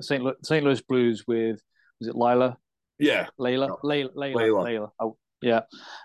[0.00, 0.22] St.
[0.22, 0.64] Lu- St.
[0.64, 1.60] Louis Blues with
[1.98, 2.56] was it Lila?
[2.98, 3.78] Yeah, Layla, no.
[3.82, 4.64] Layla, Layla, Layla.
[4.64, 4.90] Layla.
[5.00, 5.60] Oh, yeah.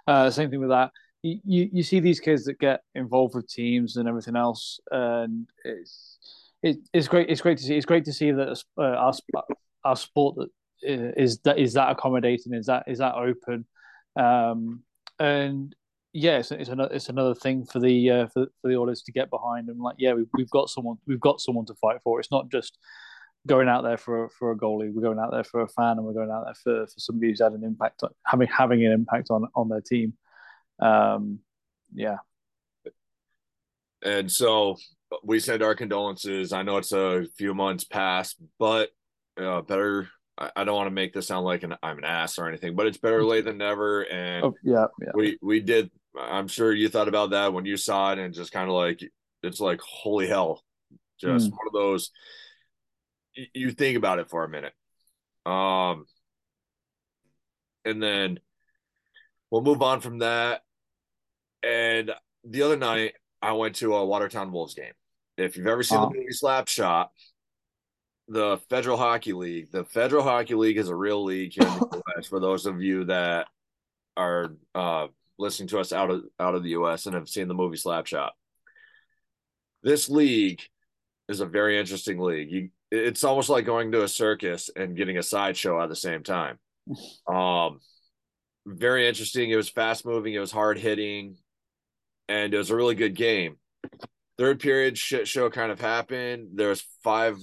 [0.07, 0.91] Uh, same thing with that.
[1.21, 5.47] You, you you see these kids that get involved with teams and everything else, and
[5.63, 6.17] it's
[6.63, 7.29] it, it's great.
[7.29, 7.75] It's great to see.
[7.75, 9.13] It's great to see that uh, our
[9.85, 10.49] our sport that
[10.81, 13.65] is that is that accommodating, is that is that open,
[14.19, 14.81] um,
[15.19, 15.75] and
[16.13, 19.11] yeah, it's, it's another it's another thing for the uh, for, for the Oilers to
[19.11, 22.19] get behind and like yeah, we've, we've got someone we've got someone to fight for.
[22.19, 22.77] It's not just
[23.47, 24.93] going out there for for a goalie.
[24.93, 27.29] We're going out there for a fan, and we're going out there for, for somebody
[27.29, 30.13] who's had an impact, on, having having an impact on on their team.
[30.79, 31.39] Um,
[31.93, 32.17] yeah.
[34.03, 34.77] And so
[35.23, 36.53] we send our condolences.
[36.53, 38.89] I know it's a few months past, but
[39.39, 40.09] uh, better.
[40.37, 42.75] I, I don't want to make this sound like an, I'm an ass or anything,
[42.75, 44.01] but it's better late than never.
[44.01, 45.89] And oh, yeah, yeah, we we did.
[46.19, 49.01] I'm sure you thought about that when you saw it, and just kind of like
[49.43, 50.63] it's like holy hell,
[51.19, 51.51] just mm.
[51.51, 52.11] one of those
[53.53, 54.73] you think about it for a minute.
[55.45, 56.05] Um,
[57.83, 58.39] and then
[59.51, 60.61] we'll move on from that.
[61.63, 62.11] And
[62.43, 64.93] the other night, I went to a Watertown Wolves game.
[65.37, 67.07] If you've ever seen the movie Slapshot,
[68.27, 72.01] the Federal Hockey League, the Federal Hockey League is a real league here in the
[72.17, 72.27] US.
[72.27, 73.47] For those of you that
[74.17, 75.07] are uh,
[75.37, 78.31] listening to us out of out of the US and have seen the movie Slapshot,
[79.83, 80.61] this league
[81.27, 82.51] is a very interesting league.
[82.51, 86.23] You it's almost like going to a circus and getting a sideshow at the same
[86.23, 86.59] time.
[87.27, 87.79] Um,
[88.67, 89.49] very interesting.
[89.49, 90.33] It was fast moving.
[90.33, 91.37] It was hard hitting,
[92.27, 93.57] and it was a really good game.
[94.37, 96.49] Third period shit show kind of happened.
[96.53, 97.37] There was five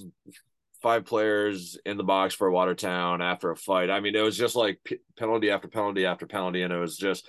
[0.83, 3.91] five players in the box for Watertown after a fight.
[3.91, 6.97] I mean, it was just like p- penalty after penalty after penalty, and it was
[6.97, 7.27] just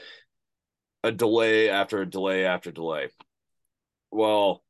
[1.03, 3.09] a delay after a delay after delay.
[4.11, 4.63] Well,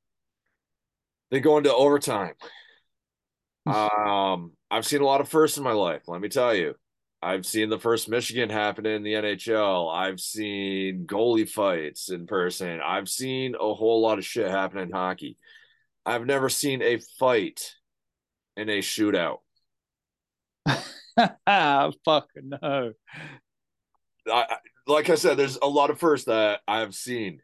[1.31, 2.33] they go into overtime
[3.65, 6.03] um, I've seen a lot of firsts in my life.
[6.07, 6.75] Let me tell you,
[7.21, 9.93] I've seen the first Michigan happen in the NHL.
[9.93, 12.81] I've seen goalie fights in person.
[12.83, 15.37] I've seen a whole lot of shit happen in hockey.
[16.05, 17.73] I've never seen a fight
[18.57, 19.39] in a shootout.
[22.05, 22.93] Fuck no.
[24.31, 27.41] I, like I said, there's a lot of firsts that I've seen.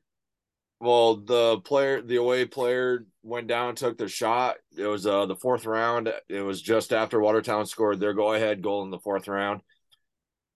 [0.80, 4.58] Well, the player, the away player went down, took the shot.
[4.78, 6.12] It was uh the fourth round.
[6.30, 9.62] It was just after Watertown scored their go ahead goal in the fourth round.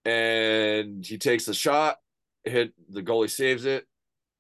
[0.06, 1.98] And he takes the shot,
[2.44, 3.86] hit the goalie saves it.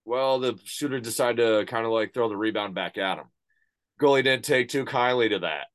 [0.05, 3.25] Well, the shooter decided to kind of like throw the rebound back at him.
[4.01, 5.67] Goalie didn't take too kindly to that.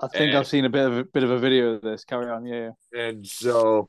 [0.00, 2.04] I think and, I've seen a bit of a bit of a video of this.
[2.04, 2.70] Carry on, yeah.
[2.96, 3.88] And so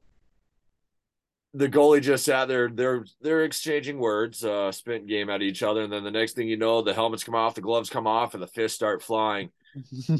[1.54, 2.69] the goalie just sat there.
[2.69, 6.48] They're they're exchanging words, uh, spent game at each other, and then the next thing
[6.48, 9.52] you know, the helmets come off, the gloves come off, and the fists start flying.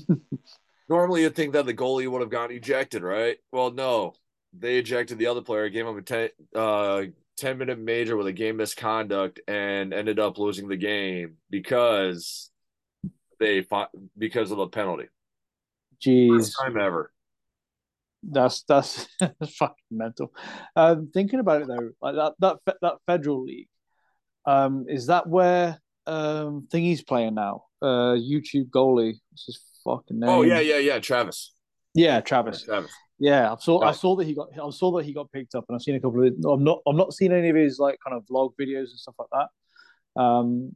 [0.89, 3.38] Normally, you'd think that the goalie would have gotten ejected, right?
[3.52, 4.13] Well, no,
[4.58, 7.04] they ejected the other player, gave him a 10, uh,
[7.38, 12.49] 10 minute major with a game misconduct, and ended up losing the game because
[13.39, 15.08] they fought because of the penalty.
[16.05, 17.12] Jeez, First time ever.
[18.23, 19.07] That's that's
[19.57, 20.33] fucking mental.
[20.75, 22.33] Um, thinking about it though, like that
[22.65, 23.67] that that federal league,
[24.45, 27.63] Um, is that where um thingy's playing now?
[27.81, 29.13] Uh, YouTube goalie.
[29.29, 30.29] What's his fucking name?
[30.29, 30.99] Oh yeah, yeah, yeah.
[30.99, 31.53] Travis.
[31.93, 32.63] yeah, Travis.
[32.63, 32.91] Travis.
[33.19, 33.81] Yeah, I saw.
[33.83, 34.47] I saw that he got.
[34.53, 36.33] I saw that he got picked up, and I've seen a couple of.
[36.45, 36.79] I'm not.
[36.88, 40.21] I'm not seeing any of his like kind of vlog videos and stuff like that.
[40.21, 40.75] Um,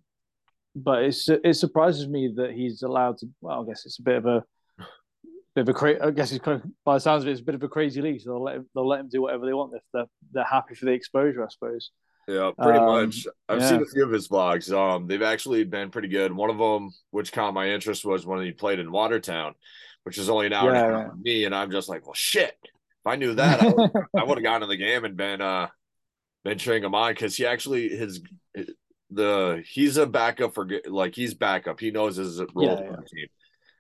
[0.76, 3.28] but it's it surprises me that he's allowed to.
[3.42, 4.44] Well, I guess it's a bit of a
[5.56, 7.42] bit of a cra- I guess he's kind of, by the sounds of it, it's
[7.42, 8.22] a bit of a crazy league.
[8.22, 10.76] So they'll let him, they'll let him do whatever they want if they're they're happy
[10.76, 11.92] for the exposure, I suppose.
[12.28, 13.28] Yeah, pretty Um, much.
[13.50, 13.70] I've yeah.
[13.70, 14.72] seen a few of his vlogs.
[14.72, 16.32] Um, they've actually been pretty good.
[16.34, 19.56] One of them, which caught my interest, was when he played in Watertown,
[20.04, 22.56] which is only an hour and Yeah, from me, and I'm just like, well, shit.
[22.64, 25.68] If I knew that, I would, have gone to the game and been uh
[26.46, 28.22] been cheering him on because he actually his
[29.12, 31.80] the he's a backup for like he's backup.
[31.82, 32.96] He knows his role Yeah, on yeah.
[32.96, 33.28] the team,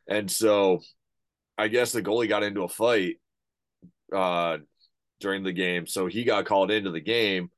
[0.09, 0.81] and so
[1.57, 3.17] I guess the goalie got into a fight
[4.13, 4.57] uh
[5.19, 7.49] during the game, so he got called into the game.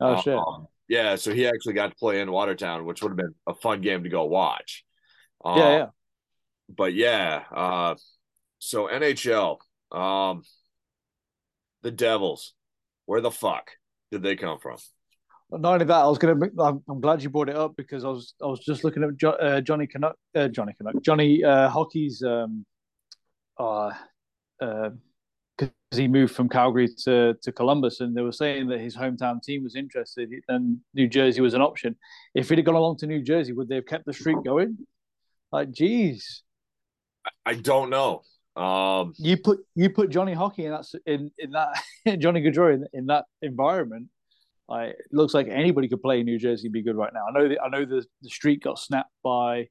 [0.00, 0.36] oh shit!
[0.36, 3.54] Um, yeah, so he actually got to play in Watertown, which would have been a
[3.54, 4.84] fun game to go watch.
[5.44, 5.86] Um, yeah, yeah.
[6.68, 7.94] But yeah, uh,
[8.58, 9.58] so NHL,
[9.92, 10.42] um,
[11.82, 12.54] the Devils,
[13.06, 13.70] where the fuck
[14.10, 14.78] did they come from?
[15.50, 16.48] Not only that, I was gonna.
[16.58, 19.16] I'm, I'm glad you brought it up because I was I was just looking at
[19.16, 22.64] jo- uh, Johnny Canuck, uh, Johnny Canuck, Johnny uh, Hockey's um,
[23.58, 23.92] uh,
[24.60, 24.90] uh,
[25.56, 29.42] because he moved from Calgary to to Columbus, and they were saying that his hometown
[29.42, 31.96] team was interested, and New Jersey was an option.
[32.34, 34.78] If he'd have gone along to New Jersey, would they have kept the streak going?
[35.52, 36.42] Like, geez,
[37.46, 38.22] I don't know.
[38.56, 41.76] Um, you put you put Johnny Hockey in that in in that
[42.18, 44.08] Johnny Gaudreau in, in that environment.
[44.68, 47.26] I, it looks like anybody could play in New Jersey and be good right now.
[47.28, 49.68] I know the, I know the the streak got snapped by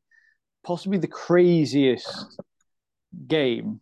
[0.64, 2.40] possibly the craziest
[3.28, 3.82] game,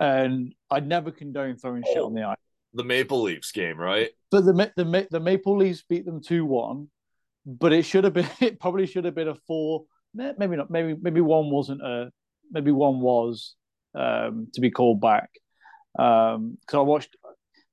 [0.00, 2.36] and I'd never condone throwing shit on the ice.
[2.74, 4.10] the Maple Leafs game, right?
[4.30, 6.88] But the the the Maple Leafs beat them two one,
[7.46, 9.84] but it should have been it probably should have been a four.
[10.14, 10.70] Maybe not.
[10.70, 12.10] Maybe maybe one wasn't a.
[12.50, 13.54] Maybe one was
[13.94, 15.30] um, to be called back.
[15.98, 17.16] Um, because I watched.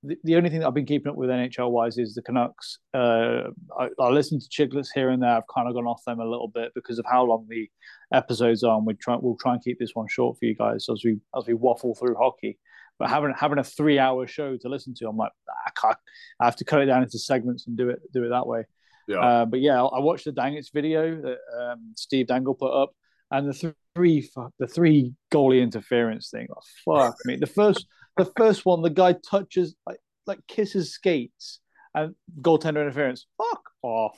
[0.03, 2.79] The, the only thing that I've been keeping up with NHL wise is the Canucks.
[2.93, 5.31] Uh, I, I listen to Chiclets here and there.
[5.31, 7.69] I've kind of gone off them a little bit because of how long the
[8.13, 8.77] episodes are.
[8.77, 11.17] And we try, we'll try and keep this one short for you guys as we
[11.37, 12.57] as we waffle through hockey.
[12.97, 15.31] But having having a three hour show to listen to, I'm like,
[15.65, 15.97] I can't.
[16.39, 18.65] I have to cut it down into segments and do it do it that way.
[19.07, 19.19] Yeah.
[19.19, 22.91] Uh, but yeah, I watched the Dangets video that um, Steve Dangle put up,
[23.31, 26.47] and the three the three goalie interference thing.
[26.55, 27.37] Oh, fuck me.
[27.37, 27.85] The first
[28.19, 31.59] the first one, the guy touches like like kisses skates
[31.95, 33.25] and goaltender interference.
[33.37, 34.17] Fuck off.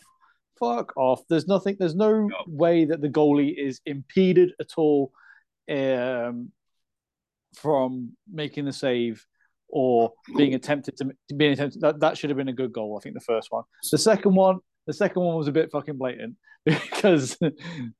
[0.60, 1.22] Fuck off.
[1.30, 1.78] There's nothing.
[1.80, 2.36] There's no No.
[2.48, 5.12] way that the goalie is impeded at all
[5.72, 6.52] um,
[7.56, 9.26] from making the save
[9.70, 11.82] or being attempted to being attempted.
[11.82, 12.98] That, that should have been a good goal.
[12.98, 13.64] I think the first one.
[13.92, 16.36] The second one, the second one was a bit fucking blatant
[16.66, 17.54] because the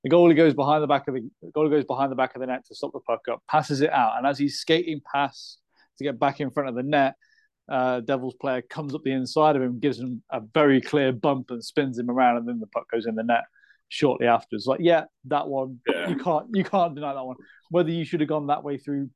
[0.10, 2.48] goalie goes behind the back of the, the goalie goes behind the back of the
[2.48, 5.60] net to stop the puck up, passes it out, and as he's skating past
[5.98, 7.16] to get back in front of the net,
[7.70, 11.52] uh, Devils player comes up the inside of him, gives him a very clear bump
[11.52, 13.44] and spins him around, and then the puck goes in the net
[13.90, 14.66] shortly afterwards.
[14.66, 16.10] Like, yeah, that one Yeah.
[16.10, 17.38] you can't you can't deny that one.
[17.70, 19.10] Whether you should have gone that way through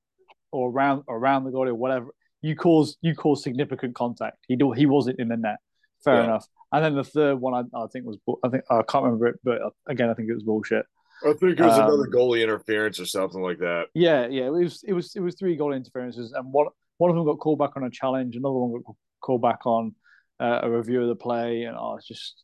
[0.52, 2.08] or around around the goalie or whatever,
[2.42, 4.38] you cause you cause significant contact.
[4.48, 5.58] He do, he wasn't in the net.
[6.04, 6.24] Fair Yeah.
[6.26, 6.46] enough.
[6.72, 9.40] And then the third one, I, I think was I think I can't remember it,
[9.44, 10.86] but again, I think it was bullshit.
[11.24, 13.86] I think it was Um, another goalie interference or something like that.
[13.94, 17.16] Yeah, yeah, it was it was it was three goal interferences, and one one of
[17.16, 19.96] them got called back on a challenge, another one got called back on
[20.40, 22.44] uh, a review of the play, and oh, it's just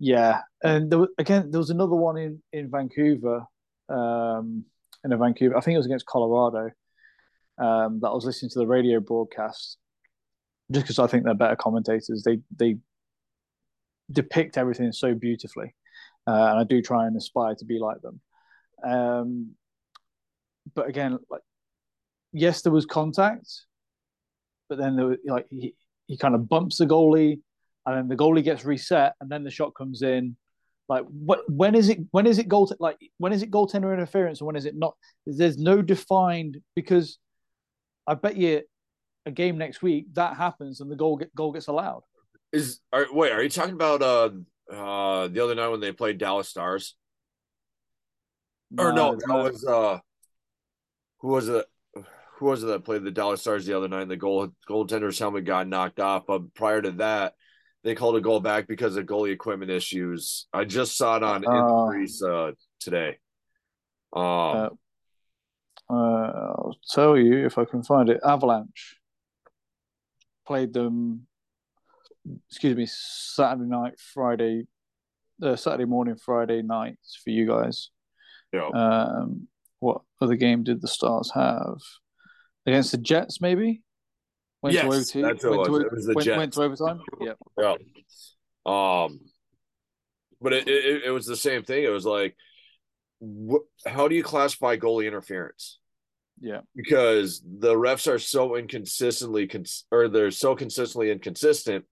[0.00, 0.40] yeah.
[0.62, 3.44] And there was, again, there was another one in in Vancouver,
[3.88, 4.64] um,
[5.04, 6.70] in a Vancouver, I think it was against Colorado.
[7.58, 9.76] Um, that I was listening to the radio broadcast,
[10.70, 12.22] just because I think they're better commentators.
[12.24, 12.78] They they
[14.10, 15.74] depict everything so beautifully,
[16.26, 18.20] and I do try and aspire to be like them.
[18.84, 19.50] Um,
[20.74, 21.42] but again, like
[22.32, 23.48] yes, there was contact,
[24.68, 25.74] but then there was, like he,
[26.06, 27.40] he kind of bumps the goalie,
[27.86, 30.36] and then the goalie gets reset, and then the shot comes in.
[30.88, 31.40] Like what?
[31.48, 31.98] When is it?
[32.10, 32.70] When is it goal?
[32.80, 34.94] Like when is it goaltender interference, and when is it not?
[35.26, 37.18] There's no defined because
[38.06, 38.62] I bet you
[39.26, 42.02] a game next week that happens and the goal get, goal gets allowed.
[42.52, 44.30] Is are, wait, are you talking about uh
[44.70, 46.96] uh the other night when they played Dallas Stars?
[48.78, 49.98] Or no, that was uh
[51.18, 51.66] who was it?
[52.38, 54.02] Who was it that played the Dallas Stars the other night?
[54.02, 56.24] And the goal goaltender's helmet got knocked off.
[56.26, 57.34] But prior to that,
[57.82, 60.46] they called a goal back because of goalie equipment issues.
[60.52, 61.86] I just saw it on Oh.
[61.86, 63.18] Increase uh today.
[64.14, 64.68] Um Uh,
[65.92, 68.20] uh, I'll tell you if I can find it.
[68.24, 68.96] Avalanche
[70.46, 71.26] played them
[72.48, 74.66] excuse me, Saturday night, Friday,
[75.42, 77.90] uh, Saturday morning, Friday nights for you guys.
[78.52, 78.68] Yeah.
[78.68, 79.48] Um,
[79.78, 81.78] what other game did the Stars have
[82.66, 83.40] against the Jets?
[83.40, 83.82] Maybe
[84.62, 85.22] went yes, to OT.
[85.22, 85.64] That's went.
[85.66, 86.38] To, it was the went, Jets.
[86.38, 87.00] went to overtime.
[87.20, 87.32] Yeah.
[87.58, 87.74] Yeah.
[88.66, 89.20] Um,
[90.40, 91.84] but it, it, it was the same thing.
[91.84, 92.36] It was like,
[93.22, 95.78] wh- how do you classify goalie interference?
[96.42, 101.84] Yeah, because the refs are so inconsistently cons- or they're so consistently inconsistent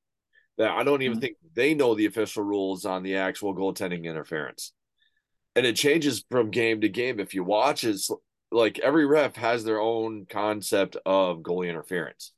[0.59, 1.22] that I don't even mm-hmm.
[1.22, 4.72] think they know the official rules on the actual goaltending interference.
[5.56, 7.20] And it changes from game to game.
[7.20, 8.11] If you watch, it's
[8.50, 12.32] like every ref has their own concept of goalie interference.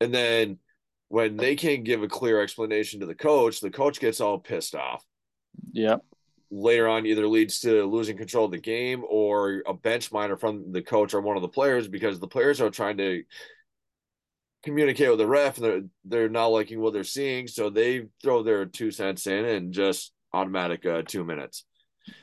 [0.00, 0.58] And then
[1.08, 4.74] when they can't give a clear explanation to the coach, the coach gets all pissed
[4.74, 5.04] off.
[5.72, 5.96] Yeah.
[6.50, 10.72] Later on, either leads to losing control of the game or a bench minor from
[10.72, 13.22] the coach or one of the players because the players are trying to
[14.64, 18.42] communicate with the ref and they're they're not liking what they're seeing, so they throw
[18.42, 21.64] their two cents in and just automatic uh, two minutes.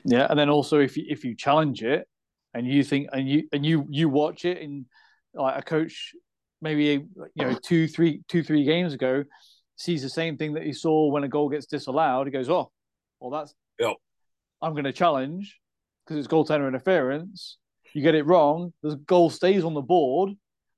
[0.04, 2.08] Yeah, and then also if you if you challenge it
[2.54, 4.86] and you think and you and you you watch it and
[5.34, 6.14] like a coach
[6.62, 9.24] maybe you know two three two three games ago
[9.76, 12.28] sees the same thing that he saw when a goal gets disallowed.
[12.28, 12.72] He goes, "Oh,
[13.20, 13.96] well, that's yep.
[14.62, 15.60] I'm going to challenge
[16.06, 17.58] because it's goaltender interference.
[17.94, 20.32] You get it wrong, the goal stays on the board,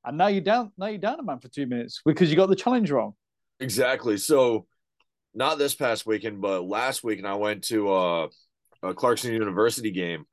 [0.07, 0.71] and now you're down.
[0.77, 3.13] Now you're down a man for two minutes because you got the challenge wrong.
[3.59, 4.17] Exactly.
[4.17, 4.65] So,
[5.33, 8.27] not this past weekend, but last weekend I went to uh,
[8.81, 10.25] a Clarkson University game,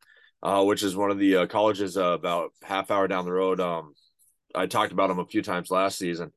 [0.42, 3.60] uh, which is one of the uh, colleges uh, about half hour down the road.
[3.60, 3.94] Um,
[4.54, 6.32] I talked about them a few times last season,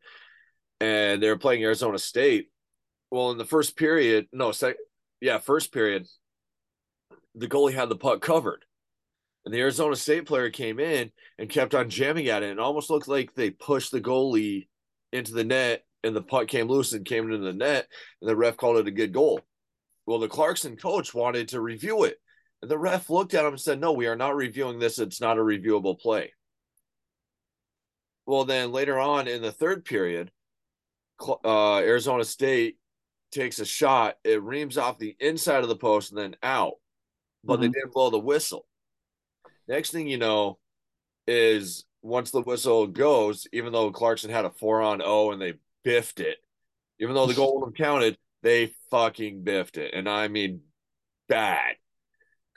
[0.82, 2.50] and they were playing Arizona State.
[3.12, 4.76] Well, in the first period, no, sec-
[5.22, 6.08] yeah, first period,
[7.36, 8.66] the goalie had the puck covered.
[9.48, 12.50] And the Arizona State player came in and kept on jamming at it.
[12.50, 14.68] And it almost looked like they pushed the goalie
[15.14, 17.88] into the net and the puck came loose and came into the net.
[18.22, 19.40] And the ref called it a good goal.
[20.06, 22.18] Well, the Clarkson coach wanted to review it.
[22.62, 25.00] And the ref looked at him and said, No, we are not reviewing this.
[25.00, 26.34] It's not a reviewable play.
[28.26, 30.30] Well, then later on in the third period,
[31.26, 32.80] uh, Arizona State
[33.32, 34.16] takes a shot.
[34.26, 36.74] It reams off the inside of the post and then out,
[37.46, 37.62] but mm-hmm.
[37.62, 38.66] they didn't blow the whistle.
[39.68, 40.60] Next thing you know,
[41.28, 45.56] is once the whistle goes, even though Clarkson had a four on O and they
[45.84, 46.38] biffed it,
[47.00, 49.94] even though the goal wasn't counted, they fucking biffed it.
[49.94, 50.62] And I mean
[51.28, 51.76] bad.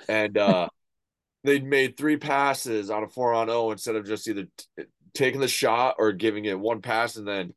[0.08, 0.68] And uh
[1.44, 4.84] they made three passes on a four on O instead of just either t-
[5.14, 7.54] taking the shot or giving it one pass and then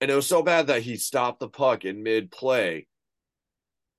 [0.00, 2.86] and it was so bad that he stopped the puck in mid play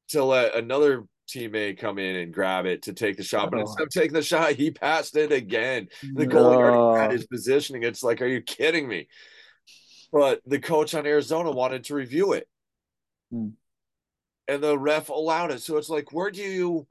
[0.09, 3.51] to let another teammate come in and grab it to take the shot.
[3.51, 3.61] But oh.
[3.61, 5.87] instead of taking the shot, he passed it again.
[6.01, 6.35] The no.
[6.35, 7.83] goalie already had his positioning.
[7.83, 9.07] It's like, are you kidding me?
[10.11, 12.47] But the coach on Arizona wanted to review it.
[13.31, 13.49] Hmm.
[14.47, 15.61] And the ref allowed it.
[15.61, 16.87] So it's like, where do you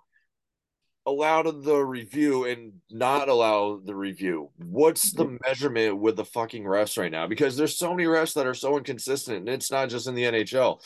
[1.09, 4.51] allow the review and not allow the review?
[4.59, 7.27] What's the measurement with the fucking refs right now?
[7.27, 10.25] Because there's so many refs that are so inconsistent, and it's not just in the
[10.25, 10.81] NHL,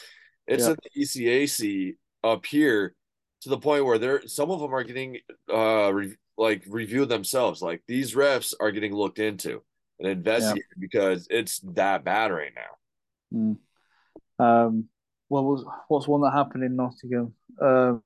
[0.46, 0.70] it's yeah.
[0.70, 2.94] in the ECAC up here
[3.42, 5.18] to the point where they're some of them are getting
[5.52, 7.62] uh re, like review themselves.
[7.62, 9.62] Like these refs are getting looked into
[9.98, 10.80] and investigated yeah.
[10.80, 13.38] because it's that bad right now.
[13.38, 13.56] Mm.
[14.38, 14.88] Um,
[15.28, 17.34] what was what's one that happened in Nottingham?
[17.60, 18.02] Um,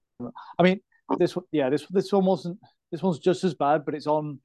[0.59, 0.81] I mean,
[1.19, 2.59] this yeah, this this one wasn't.
[2.93, 4.41] This one's just as bad, but it's on.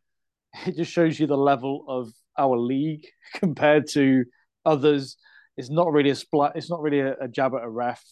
[0.65, 4.25] It just shows you the level of our league compared to
[4.65, 5.17] others.
[5.55, 6.53] It's not really a splat.
[6.55, 8.03] It's not really a, a jab at a ref.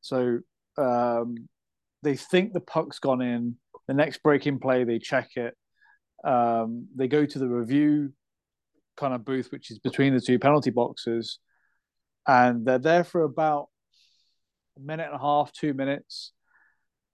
[0.00, 0.38] So
[0.78, 1.48] um,
[2.02, 3.56] they think the puck's gone in.
[3.86, 5.54] The next breaking play, they check it.
[6.24, 8.12] Um, they go to the review
[8.96, 11.38] kind of booth, which is between the two penalty boxes,
[12.26, 13.68] and they're there for about
[14.76, 16.32] a minute and a half, two minutes.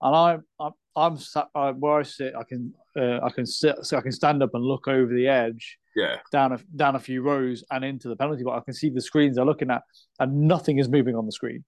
[0.01, 2.33] And I'm I'm, I'm sat uh, where I sit.
[2.35, 5.27] I can uh, I can sit so I can stand up and look over the
[5.27, 5.77] edge.
[5.95, 6.17] Yeah.
[6.31, 8.61] Down a down a few rows and into the penalty box.
[8.61, 9.83] I can see the screens they're looking at,
[10.19, 11.63] and nothing is moving on the screen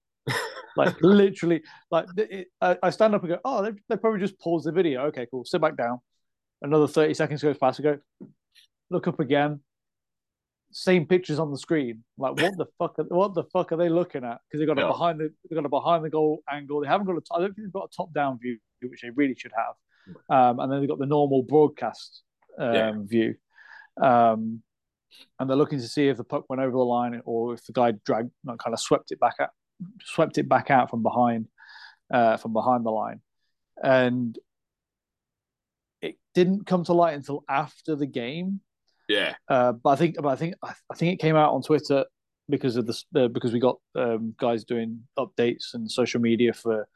[0.76, 4.38] like literally, like it, I, I, stand up and go, oh, they, they probably just
[4.38, 5.06] paused the video.
[5.06, 5.44] Okay, cool.
[5.44, 6.00] Sit back down.
[6.62, 7.80] Another thirty seconds goes past.
[7.80, 7.98] I go,
[8.90, 9.60] look up again.
[10.70, 12.04] Same pictures on the screen.
[12.18, 12.98] Like what the fuck?
[12.98, 14.38] Are, what the fuck are they looking at?
[14.46, 16.80] Because they got a behind the they got a behind the goal angle.
[16.80, 17.22] They haven't got a.
[17.34, 19.74] I don't think they've got a top down view, which they really should have.
[20.28, 22.22] Um, and then they've got the normal broadcast
[22.58, 22.92] um, yeah.
[23.04, 23.34] view.
[24.00, 24.62] Um,
[25.38, 27.72] and they're looking to see if the puck went over the line or if the
[27.72, 29.50] guy dragged, kind of swept it back out,
[30.02, 31.48] swept it back out from behind,
[32.12, 33.20] uh, from behind the line,
[33.82, 34.38] and
[36.00, 38.60] it didn't come to light until after the game.
[39.08, 39.34] Yeah.
[39.48, 42.04] Uh, but I think, but I think, I think it came out on Twitter
[42.48, 46.88] because of this uh, because we got um, guys doing updates and social media for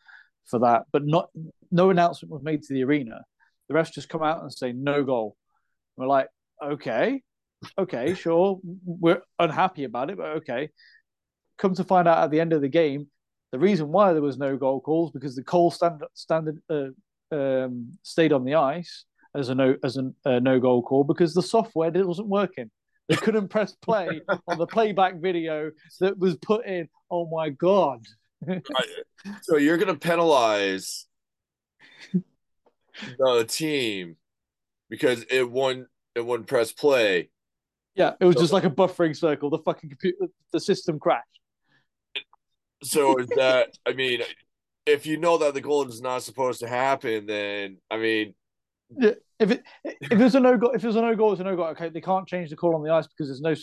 [0.46, 1.30] for that, but not
[1.70, 3.24] no announcement was made to the arena.
[3.68, 5.36] The refs just come out and say no goal.
[5.96, 6.28] We're like,
[6.62, 7.22] okay,
[7.78, 10.70] okay, sure, we're unhappy about it, but okay.
[11.58, 13.08] Come to find out at the end of the game,
[13.52, 16.88] the reason why there was no goal calls because the Cole stand, standard uh,
[17.34, 21.34] um, stayed on the ice as a no as a, a no goal call because
[21.34, 22.70] the software it wasn't working.
[23.08, 26.88] They couldn't press play on the playback video that was put in.
[27.10, 28.00] Oh my god!
[29.42, 31.06] so you're going to penalize
[33.18, 34.16] the team
[34.88, 37.30] because it won it wouldn't press play.
[37.94, 39.50] Yeah, it was so, just like a buffering circle.
[39.50, 41.26] The fucking computer, the system crashed.
[42.82, 43.76] So is that?
[43.86, 44.20] I mean,
[44.86, 48.34] if you know that the goal is not supposed to happen, then I mean,
[48.98, 51.44] yeah, if it if there's a no goal, if there's a no goal, it's a
[51.44, 51.66] no goal.
[51.66, 53.54] Okay, they can't change the call on the ice because there's no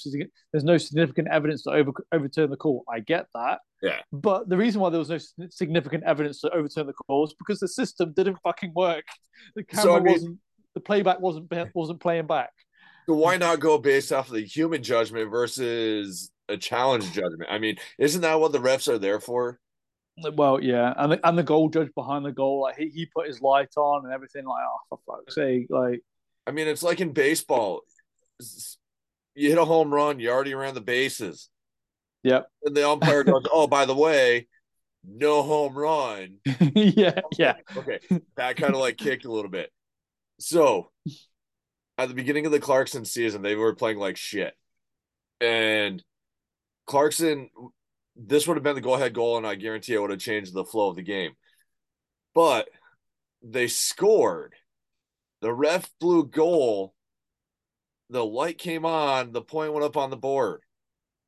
[0.51, 2.83] there's no significant evidence to over, overturn the call.
[2.89, 3.59] I get that.
[3.81, 3.99] Yeah.
[4.11, 7.59] But the reason why there was no significant evidence to overturn the call is because
[7.59, 9.05] the system didn't fucking work.
[9.55, 10.39] The camera so, I mean, wasn't,
[10.73, 12.51] the playback wasn't wasn't playing back.
[13.07, 17.49] So why not go based off of the human judgment versus a challenge judgment?
[17.49, 19.59] I mean, isn't that what the refs are there for?
[20.33, 23.27] Well, yeah, and the, and the goal judge behind the goal, like he, he put
[23.27, 24.45] his light on and everything.
[24.45, 25.67] Like, oh, for fuck's sake!
[25.69, 26.01] Like,
[26.45, 27.81] I mean, it's like in baseball.
[29.35, 31.49] You hit a home run, you already ran the bases.
[32.23, 32.47] Yep.
[32.63, 34.47] And the umpire goes, "Oh, by the way,
[35.05, 37.27] no home run." yeah, okay.
[37.37, 37.53] yeah.
[37.77, 37.99] Okay,
[38.35, 39.71] that kind of like kicked a little bit.
[40.39, 40.91] So,
[41.97, 44.53] at the beginning of the Clarkson season, they were playing like shit,
[45.39, 46.03] and
[46.89, 47.49] Clarkson
[48.21, 50.53] this would have been the go ahead goal, and I guarantee it would have changed
[50.53, 51.31] the flow of the game.
[52.35, 52.67] But
[53.41, 54.55] they scored.
[55.41, 56.93] The ref blew goal.
[58.09, 59.31] The light came on.
[59.31, 60.61] The point went up on the board.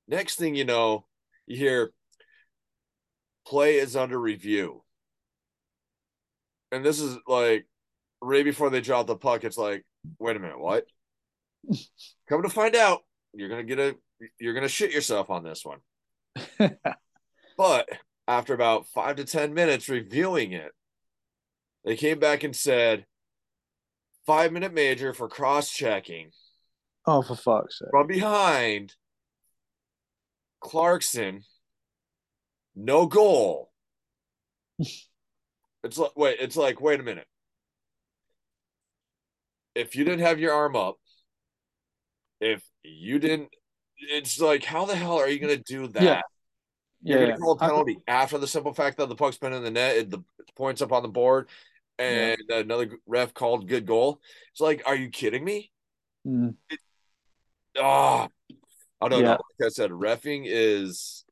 [0.07, 1.05] Next thing you know,
[1.47, 1.91] you hear
[3.47, 4.83] play is under review.
[6.71, 7.67] And this is like
[8.21, 9.43] right before they drop the puck.
[9.43, 9.85] It's like,
[10.19, 10.85] wait a minute, what?
[12.27, 13.01] Come to find out,
[13.33, 13.95] you're gonna get a
[14.39, 15.79] you're gonna shit yourself on this one.
[17.57, 17.89] but
[18.27, 20.71] after about five to 10 minutes reviewing it,
[21.83, 23.05] they came back and said,
[24.25, 26.31] five minute major for cross checking.
[27.05, 27.89] Oh, for fuck's sake.
[27.89, 28.93] From behind,
[30.59, 31.41] Clarkson,
[32.75, 33.71] no goal.
[34.79, 37.27] it's like, wait, it's like, wait a minute.
[39.73, 40.97] If you didn't have your arm up,
[42.39, 43.49] if you didn't
[44.01, 46.03] it's like how the hell are you going to do that?
[46.03, 46.21] Yeah.
[47.03, 49.53] You're yeah, going to call a penalty after the simple fact that the puck's been
[49.53, 50.23] in the net, it, the
[50.55, 51.49] points up on the board,
[51.97, 52.57] and yeah.
[52.57, 54.21] another ref called good goal.
[54.51, 55.71] It's like, are you kidding me?
[56.27, 56.53] Mm.
[56.69, 56.79] It,
[57.79, 58.27] oh,
[59.01, 59.25] I don't yeah.
[59.25, 59.39] know.
[59.59, 61.25] Like I said, refing is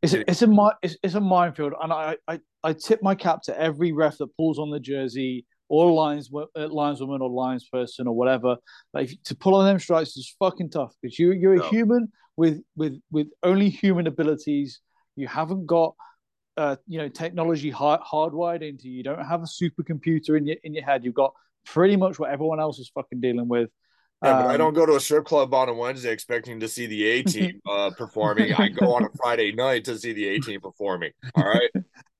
[0.00, 3.42] it's a, it's a it's, it's a minefield, and I, I I tip my cap
[3.44, 8.12] to every ref that pulls on the jersey or lines uh, lineswoman or linesperson or
[8.12, 8.58] whatever.
[8.92, 12.60] Like to pull on them strikes is fucking tough because you you're a human with
[12.76, 14.80] with with only human abilities.
[15.16, 15.94] You haven't got
[16.58, 18.98] uh, you know technology hard, hardwired into you.
[18.98, 21.06] You don't have a supercomputer in your in your head.
[21.06, 21.32] You've got
[21.64, 23.70] pretty much what everyone else is fucking dealing with.
[24.22, 26.68] Yeah, but I um, don't go to a strip club on a Wednesday expecting to
[26.68, 28.52] see the A team uh, performing.
[28.52, 31.12] I go on a Friday night to see the A team performing.
[31.34, 31.70] All right.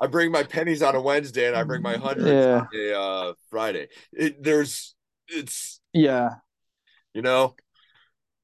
[0.00, 2.60] I bring my pennies on a Wednesday and I bring my hundreds yeah.
[2.60, 3.88] on a uh, Friday.
[4.12, 4.94] It, there's
[5.28, 6.30] it's yeah,
[7.14, 7.54] you know.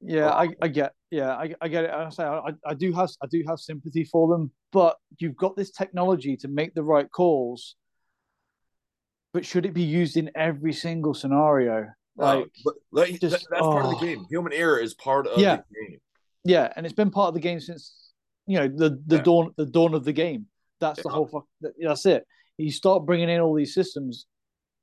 [0.01, 1.91] Yeah, I, I get yeah, I, I get it.
[1.91, 5.57] I say I, I do have I do have sympathy for them, but you've got
[5.57, 7.77] this technology to make the right calls.
[9.33, 11.89] But should it be used in every single scenario?
[12.17, 13.73] Like, but, like just, that's oh.
[13.73, 14.25] part of the game.
[14.31, 15.57] Human error is part of yeah.
[15.57, 15.99] the game.
[16.45, 18.13] Yeah, and it's been part of the game since
[18.47, 19.23] you know the the yeah.
[19.23, 20.47] dawn the dawn of the game.
[20.81, 21.03] That's yeah.
[21.05, 21.45] the whole fuck.
[21.79, 22.25] That's it.
[22.59, 24.27] You start bringing in all these systems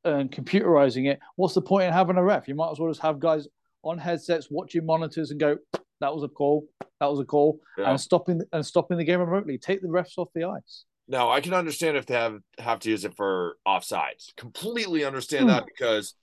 [0.03, 1.19] and computerizing it.
[1.35, 2.47] What's the point in having a ref?
[2.47, 3.47] You might as well just have guys
[3.83, 5.57] on headsets watching monitors and go,
[5.99, 6.65] "That was a call.
[6.99, 7.89] That was a call," yeah.
[7.89, 9.57] and stopping and stopping the game remotely.
[9.57, 10.85] Take the refs off the ice.
[11.07, 14.35] Now I can understand if they have have to use it for offsides.
[14.37, 15.49] Completely understand mm.
[15.49, 16.15] that because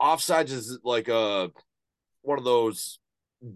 [0.00, 1.50] offsides is like a
[2.22, 2.98] one of those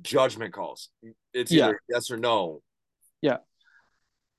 [0.02, 0.90] judgment calls.
[1.32, 1.96] It's either yeah.
[1.96, 2.62] yes or no.
[3.20, 3.38] Yeah.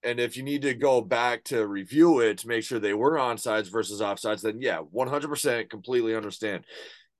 [0.05, 3.17] And if you need to go back to review it to make sure they were
[3.17, 6.63] onsides versus offsides, then yeah, 100% completely understand.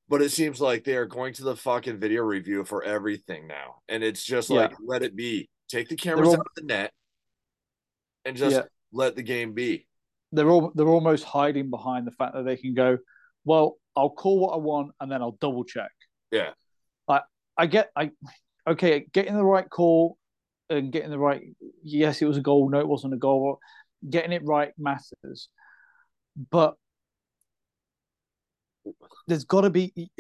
[0.08, 3.78] But it seems like they are going to the fucking video review for everything now.
[3.90, 4.78] And it's just like, yeah.
[4.86, 5.50] let it be.
[5.68, 6.94] Take the cameras all, out of the net
[8.24, 8.64] and just yeah.
[8.92, 9.88] let the game be.
[10.32, 13.00] They're all they're almost hiding behind the fact that they can go,
[13.46, 15.92] well, I'll call what I want and then I'll double check.
[16.32, 16.52] Yeah.
[17.08, 17.22] I
[17.58, 18.12] I get I
[18.68, 20.18] okay, getting the right call
[20.70, 21.42] and getting the right.
[21.84, 22.70] Yes, it was a goal.
[22.70, 23.60] No, it wasn't a goal.
[24.10, 25.50] Getting it right matters,
[26.52, 26.76] but
[29.28, 30.12] there's got to be.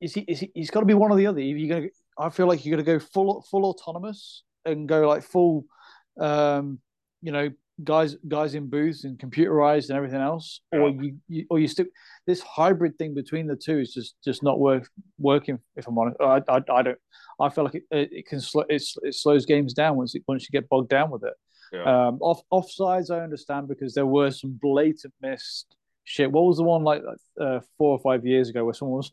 [0.00, 0.20] Is he?
[0.22, 0.50] Is he?
[0.54, 1.40] He's got to be one or the other.
[1.40, 1.88] If you're gonna,
[2.18, 5.64] I feel like you're gonna go full full autonomous and go like full,
[6.20, 6.80] um,
[7.22, 7.50] you know,
[7.84, 10.80] guys guys in booths and computerized and everything else, yeah.
[10.80, 11.86] or you, you, or you still
[12.26, 15.58] this hybrid thing between the two is just just not worth working.
[15.76, 16.98] If I'm honest, I I, I don't.
[17.38, 20.44] I feel like it, it can slow it, it slows games down once it, once
[20.44, 21.34] you get bogged down with it.
[21.72, 22.08] Yeah.
[22.08, 26.30] Um, off offsides, I understand because there were some blatant missed shit.
[26.30, 27.02] What was the one like
[27.40, 29.10] uh, four or five years ago where someone was,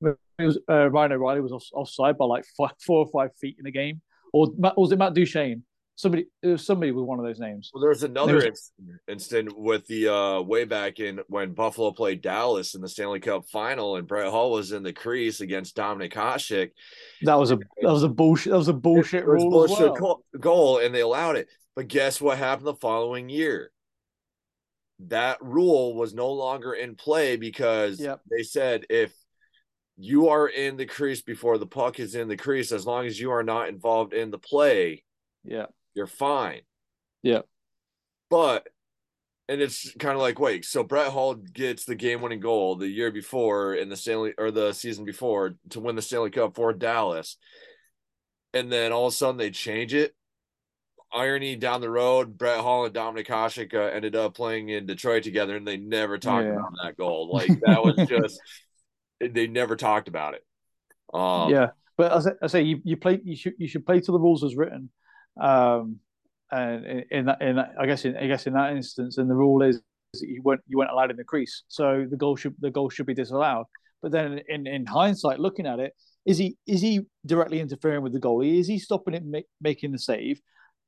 [0.38, 3.56] it was uh, Ryan O'Reilly was off, offside by like five, four or five feet
[3.58, 4.00] in the game,
[4.32, 5.62] or, or was it Matt Duchene?
[5.96, 7.70] Somebody it was somebody with one of those names.
[7.72, 8.72] Well, there was another was...
[9.08, 13.46] incident with the uh way back in when Buffalo played Dallas in the Stanley Cup
[13.46, 16.70] final and Brett Hull was in the crease against Dominik Hasek.
[17.22, 20.22] That was a that was a bullshit that was a bullshit it bullshit well.
[20.38, 21.48] goal and they allowed it.
[21.74, 23.72] But guess what happened the following year?
[25.00, 28.20] That rule was no longer in play because yep.
[28.30, 29.12] they said if
[29.98, 33.18] you are in the crease before the puck is in the crease, as long as
[33.18, 35.04] you are not involved in the play,
[35.44, 35.66] yeah,
[35.96, 36.60] you're fine.
[37.22, 37.40] Yeah.
[38.30, 38.68] But
[39.48, 43.10] and it's kind of like wait, so Brett Hull gets the game-winning goal the year
[43.10, 47.36] before in the Stanley or the season before to win the Stanley Cup for Dallas,
[48.52, 50.14] and then all of a sudden they change it.
[51.12, 55.22] Irony down the road, Brett Hull and Dominik Hasek uh, ended up playing in Detroit
[55.22, 56.54] together, and they never talked yeah.
[56.54, 57.30] about that goal.
[57.32, 58.40] Like that was just
[59.20, 60.44] they never talked about it.
[61.14, 64.00] Um, yeah, but as I, I say, you, you play you should you should play
[64.00, 64.90] to the rules as written.
[65.40, 66.00] Um,
[66.50, 69.28] and in, in that, in that, I guess, in, I guess in that instance, and
[69.28, 69.80] the rule is
[70.14, 72.88] that you weren't you weren't allowed in the crease, so the goal should the goal
[72.88, 73.66] should be disallowed.
[74.02, 75.92] But then, in, in hindsight, looking at it,
[76.24, 78.58] is he is he directly interfering with the goalie?
[78.58, 80.40] Is he stopping it make, making the save?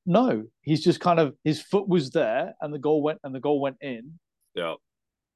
[0.07, 3.40] No, he's just kind of his foot was there, and the goal went and the
[3.40, 4.18] goal went in.
[4.55, 4.74] Yeah.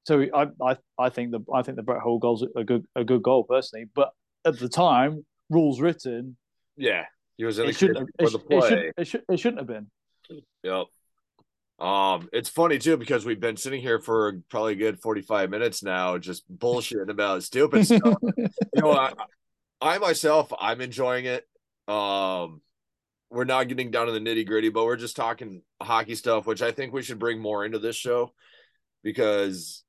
[0.04, 3.04] So I I I think the I think the Brett Hull goal's a good a
[3.04, 4.10] good goal personally, but
[4.44, 6.36] at the time, rules written.
[6.76, 7.04] Yeah,
[7.36, 8.58] he was in it the, for the play.
[8.58, 9.86] It, should, it, should, it shouldn't have been.
[10.62, 10.86] Yep.
[11.78, 15.82] Um, it's funny too because we've been sitting here for probably a good 45 minutes
[15.82, 18.14] now, just bullshitting about stupid stuff.
[18.36, 19.12] you know, I,
[19.80, 21.44] I myself, I'm enjoying it.
[21.88, 22.60] Um,
[23.30, 26.62] we're not getting down to the nitty gritty, but we're just talking hockey stuff, which
[26.62, 28.32] I think we should bring more into this show
[29.02, 29.82] because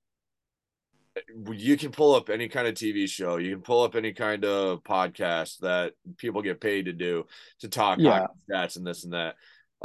[1.52, 4.46] you can pull up any kind of TV show, you can pull up any kind
[4.46, 7.26] of podcast that people get paid to do
[7.60, 8.28] to talk yeah.
[8.50, 9.36] stats and this and that.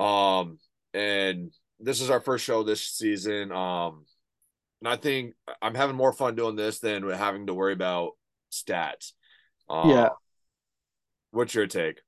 [0.02, 0.58] Um,
[0.94, 3.52] and this is our first show this season.
[3.52, 4.04] Um,
[4.80, 8.12] and I think I'm having more fun doing this than having to worry about
[8.50, 9.12] stats.
[9.68, 10.08] Um, yeah.
[11.30, 12.00] What's your take?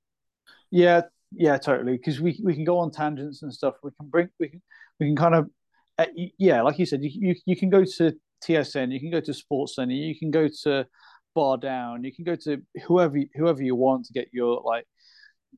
[0.71, 1.03] Yeah,
[1.33, 1.93] yeah, totally.
[1.93, 3.75] Because we we can go on tangents and stuff.
[3.83, 4.63] We can bring we can
[4.99, 5.51] we can kind of
[5.99, 6.07] uh,
[6.39, 8.15] yeah, like you said, you, you you can go to
[8.45, 10.87] TSN, you can go to Sports Center, you can go to
[11.35, 14.87] Bar Down, you can go to whoever whoever you want to get your like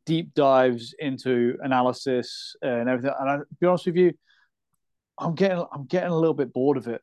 [0.06, 3.14] deep dives into analysis and everything.
[3.18, 4.12] And I, to be honest with you,
[5.18, 7.00] I'm getting I'm getting a little bit bored of it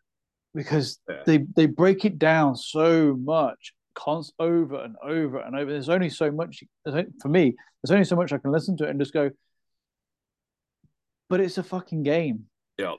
[0.54, 1.24] because yeah.
[1.26, 5.72] they they break it down so much const over and over and over.
[5.72, 7.56] There's only so much for me.
[7.82, 9.30] There's only so much I can listen to it and just go.
[11.30, 12.46] But it's a fucking game.
[12.78, 12.96] Yeah.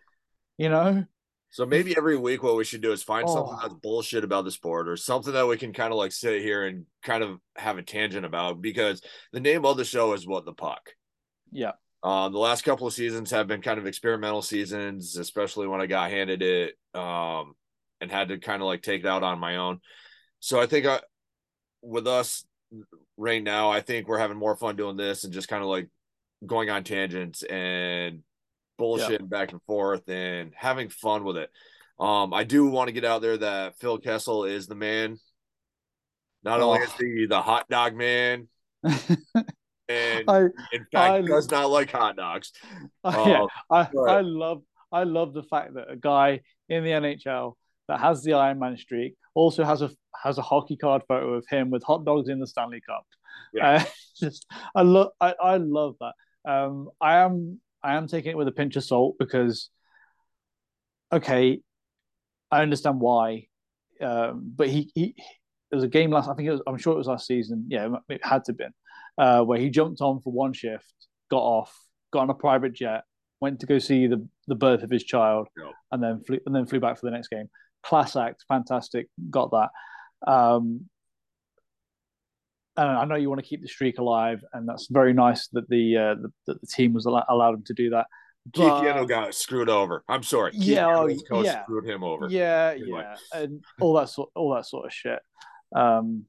[0.58, 1.04] You know,
[1.50, 3.34] so maybe every week, what we should do is find oh.
[3.34, 6.42] something that's bullshit about the sport, or something that we can kind of like sit
[6.42, 8.60] here and kind of have a tangent about.
[8.60, 10.90] Because the name of the show is what the puck.
[11.50, 11.72] Yeah.
[12.02, 15.86] Um, the last couple of seasons have been kind of experimental seasons, especially when I
[15.86, 17.54] got handed it um,
[18.00, 19.80] and had to kind of like take it out on my own.
[20.38, 21.00] So I think I,
[21.82, 22.44] with us
[23.18, 25.88] right now, I think we're having more fun doing this and just kind of like
[26.46, 28.22] going on tangents and
[28.80, 31.50] bullshit back and forth and having fun with it.
[32.00, 35.18] Um, I do want to get out there that Phil Kessel is the man.
[36.42, 36.70] Not oh.
[36.70, 38.48] only is he the hot dog man,
[38.82, 40.40] and I,
[40.72, 42.52] in fact I, does not like hot dogs.
[43.04, 47.56] Uh, yeah, I, I love I love the fact that a guy in the NHL
[47.88, 49.90] that has the Iron Man streak also has a
[50.22, 53.04] has a hockey card photo of him with hot dogs in the Stanley Cup.
[53.52, 53.74] Yeah.
[53.74, 53.84] Uh,
[54.18, 56.14] just I love I, I love that.
[56.50, 59.70] Um, I am I am taking it with a pinch of salt because,
[61.12, 61.60] okay,
[62.50, 63.46] I understand why,
[64.00, 65.14] um, but he, he
[65.70, 66.28] there was a game last.
[66.28, 66.62] I think it was.
[66.66, 67.66] I'm sure it was last season.
[67.68, 68.72] Yeah, it had to have been
[69.18, 70.92] uh, where he jumped on for one shift,
[71.30, 71.76] got off,
[72.12, 73.04] got on a private jet,
[73.40, 75.48] went to go see the the birth of his child,
[75.92, 77.48] and then flew and then flew back for the next game.
[77.82, 79.08] Class act, fantastic.
[79.30, 80.30] Got that.
[80.30, 80.88] Um,
[82.80, 85.68] and I know you want to keep the streak alive, and that's very nice that
[85.68, 88.06] the uh, the, that the team was al- allowed him to do that.
[88.54, 90.02] Keith Yandle got screwed over.
[90.08, 90.52] I'm sorry.
[90.52, 91.62] Keith Yeah, coach yeah.
[91.62, 92.26] screwed him over.
[92.28, 93.04] Yeah, Anyway.
[93.34, 95.18] yeah, and all that sort, all that sort of shit.
[95.76, 96.24] Um,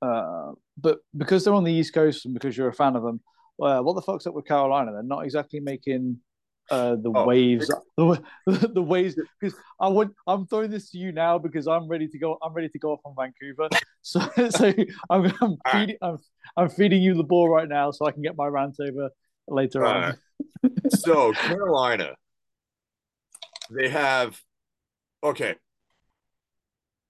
[0.00, 3.20] uh, but because they're on the East Coast and because you're a fan of them,
[3.62, 4.92] uh, what the fuck's up with Carolina?
[4.92, 6.18] They're not exactly making
[6.70, 9.16] uh, the Oh, waves, the, the waves.
[9.40, 12.38] Because I want, I'm throwing this to you now because I'm ready to go.
[12.42, 13.68] I'm ready to go off on Vancouver.
[14.00, 14.72] So, so
[15.10, 16.18] I'm, I'm feeding, I'm,
[16.56, 19.10] I'm feeding you the ball right now, so I can get my rant over
[19.48, 20.16] later All on.
[20.88, 22.14] so Carolina,
[23.70, 24.40] they have
[25.22, 25.56] okay.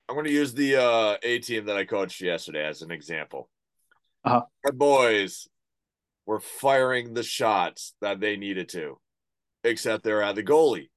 [0.08, 3.50] I'm going to use the uh, A team that I coached yesterday as an example.
[4.24, 4.42] Uh-huh.
[4.64, 5.46] Our boys
[6.26, 8.98] were firing the shots that they needed to,
[9.64, 10.90] except they're at the goalie.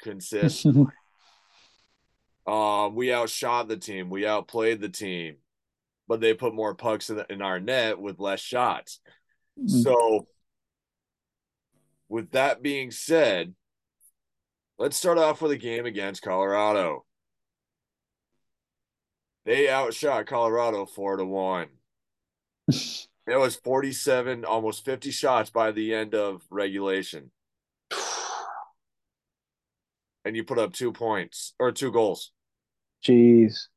[0.00, 0.66] Consist.
[2.46, 4.10] um, we outshot the team.
[4.10, 5.36] We outplayed the team,
[6.08, 9.00] but they put more pucks in, in our net with less shots.
[9.66, 10.26] So,
[12.08, 13.54] with that being said,
[14.78, 17.04] let's start off with a game against Colorado.
[19.44, 21.68] They outshot Colorado four to one.
[23.26, 27.30] It was 47, almost 50 shots by the end of regulation.
[30.24, 32.32] And you put up two points or two goals.
[33.04, 33.68] Jeez.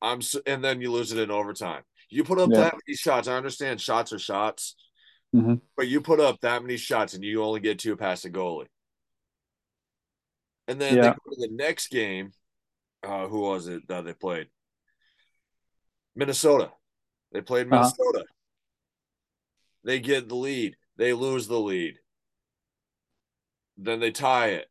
[0.00, 1.82] I'm s- and then you lose it in overtime.
[2.08, 2.60] You put up Yeah.
[2.60, 3.26] that many shots.
[3.28, 4.76] I understand shots are shots,
[5.34, 5.60] Mhm.
[5.76, 8.68] but you put up that many shots and you only get two past the goalie.
[10.68, 11.14] And then they Yeah.
[11.24, 12.32] go to the next game.
[13.02, 14.48] Uh, who was it that they played?
[16.14, 16.72] Minnesota.
[17.32, 17.82] They played Uh-huh.
[17.82, 18.26] Minnesota.
[19.82, 20.76] They get the lead.
[20.96, 21.98] They lose the lead.
[23.76, 24.70] Then they tie it.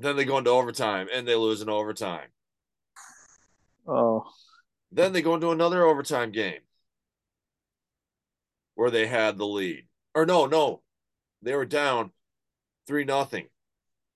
[0.00, 2.28] Then they go into overtime and they lose in overtime.
[3.84, 4.24] Oh,
[4.92, 6.60] Then they go into another overtime game
[8.76, 9.88] where they had the lead.
[10.14, 10.82] Or no, no.
[11.42, 12.12] They were down
[12.86, 13.46] 3 nothing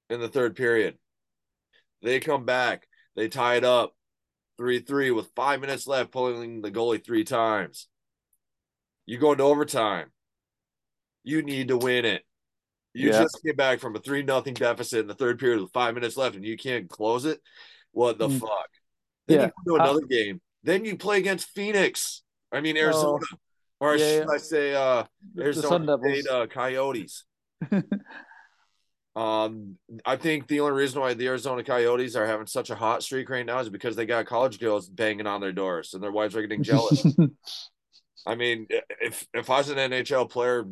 [0.09, 0.99] in the third period.
[2.01, 2.87] They come back.
[3.16, 3.97] They tie it up
[4.61, 7.89] 3-3 with 5 minutes left pulling the goalie 3 times.
[9.05, 10.12] You go into overtime.
[11.24, 12.22] You need to win it.
[12.95, 13.22] You Yeah.
[13.22, 16.16] just came back from a 3 nothing deficit in the third period with 5 minutes
[16.16, 17.40] left and you can't close it.
[17.93, 18.40] What the Mm.
[18.40, 18.68] fuck?
[19.26, 19.47] Then Yeah.
[19.47, 20.40] you go to another game.
[20.62, 22.22] Then you play against Phoenix.
[22.51, 23.24] I mean Arizona,
[23.80, 23.97] or Oh.
[23.97, 24.30] Yeah, should.
[24.30, 25.05] I say uh,
[25.38, 27.24] Arizona State uh, Coyotes?
[29.16, 33.03] um, I think the only reason why the Arizona Coyotes are having such a hot
[33.03, 36.12] streak right now is because they got college girls banging on their doors and their
[36.12, 37.05] wives are getting jealous.
[38.26, 38.66] I mean,
[39.01, 40.64] if if I was an NHL player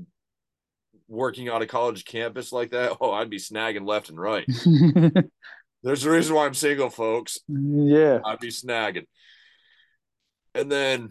[1.10, 4.46] working on a college campus like that, oh, I'd be snagging left and right.
[5.82, 7.38] There's a reason why I'm single, folks.
[7.48, 8.20] yeah.
[8.24, 9.06] I'd be snagging.
[10.54, 11.10] And then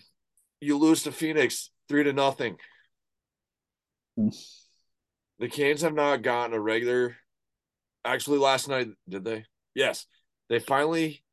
[0.62, 2.58] you lose to Phoenix three to nothing.
[4.18, 7.16] The Canes have not gotten a regular.
[8.04, 9.46] Actually, last night did they?
[9.76, 10.06] Yes,
[10.50, 11.24] they finally.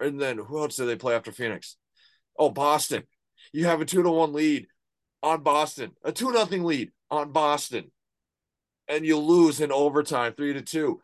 [0.00, 1.76] And then who else did they play after Phoenix?
[2.38, 3.02] Oh, Boston.
[3.52, 4.66] You have a two to one lead
[5.22, 7.90] on Boston, a two nothing lead on Boston,
[8.88, 11.00] and you lose in overtime three to two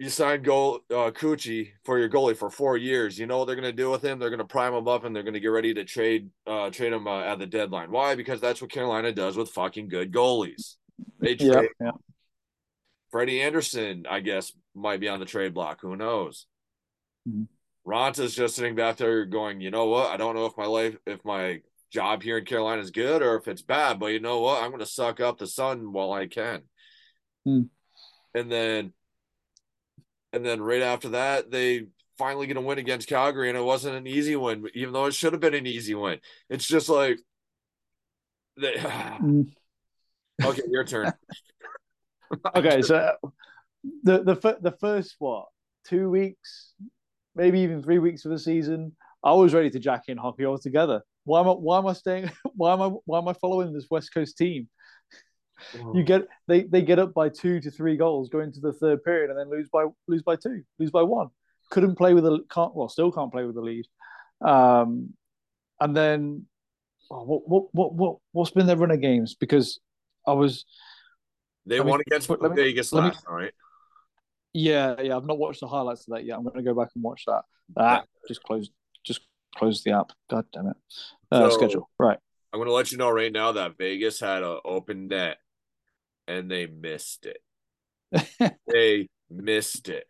[0.00, 3.18] you signed goal uh, Coochie for your goalie for four years.
[3.18, 4.18] You know what they're going to do with him?
[4.18, 6.70] They're going to prime him up and they're going to get ready to trade uh,
[6.70, 7.90] trade him uh, at the deadline.
[7.90, 8.14] Why?
[8.14, 10.76] Because that's what Carolina does with fucking good goalies.
[11.20, 11.62] They trade Yeah.
[11.78, 11.90] Yeah.
[13.10, 14.06] Freddie Andersen.
[14.08, 15.82] I guess might be on the trade block.
[15.82, 16.46] Who knows?
[17.28, 17.48] Mhm.
[17.86, 20.06] Ronta's just sitting back there going, you know what?
[20.10, 21.60] I don't know if my life, if my
[21.90, 24.62] job here in Carolina is good or if it's bad, but you know what?
[24.62, 26.62] I'm going to suck up the sun while I can.
[27.44, 27.62] Hmm.
[28.34, 28.92] And then
[30.32, 31.86] and then right after that, they
[32.16, 35.14] finally get a win against Calgary, and it wasn't an easy win, even though it
[35.14, 36.20] should have been an easy win.
[36.48, 37.18] It's just like,
[38.56, 39.50] they, Mm.
[40.44, 41.12] okay, your turn.
[42.54, 43.16] Okay, so
[44.04, 45.46] the the the first what
[45.84, 46.74] two weeks,
[47.34, 51.02] maybe even three weeks of the season, I was ready to jack in hockey altogether.
[51.24, 52.30] Why am I why am I staying?
[52.54, 54.68] Why am I why am I following this West Coast team?
[55.94, 59.04] You get they they get up by two to three goals going to the third
[59.04, 61.28] period and then lose by lose by two, lose by one.
[61.70, 63.84] Couldn't play with a can't well still can't play with the lead.
[64.40, 65.12] Um,
[65.78, 66.46] and then
[67.10, 69.34] oh, what what what what what's been their run of games?
[69.34, 69.78] Because
[70.26, 70.64] I was
[71.66, 73.52] they let me- won against let me- Vegas let me- last night.
[74.54, 76.38] yeah yeah I've not watched the highlights of that yet.
[76.38, 77.42] I'm going to go back and watch that.
[77.76, 78.72] Ah, just closed
[79.04, 79.20] just
[79.56, 80.12] closed the app.
[80.28, 80.76] God damn it.
[81.30, 82.18] Uh, So- schedule right.
[82.52, 85.38] I'm going to let you know right now that Vegas had an open net,
[86.26, 87.38] and they missed it.
[88.66, 90.06] they missed it.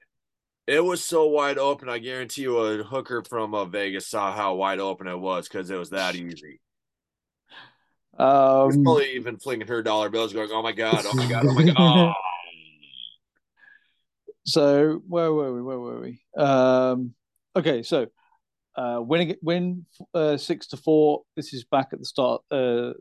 [0.66, 1.91] It was so wide open.
[1.91, 5.70] I guarantee you, a hooker from uh, Vegas saw how wide open it was because
[5.70, 6.61] it was that easy.
[8.18, 11.05] Um, She's probably even flinging her dollar bills, going, "Oh my god!
[11.07, 11.47] Oh my god!
[11.47, 12.12] Oh my god!" Oh.
[14.45, 15.62] so where were we?
[15.62, 16.20] Where were we?
[16.36, 17.14] Um,
[17.57, 18.07] okay, so
[18.77, 21.23] uh, winning win uh, six to four.
[21.37, 22.93] This is back at the start, uh,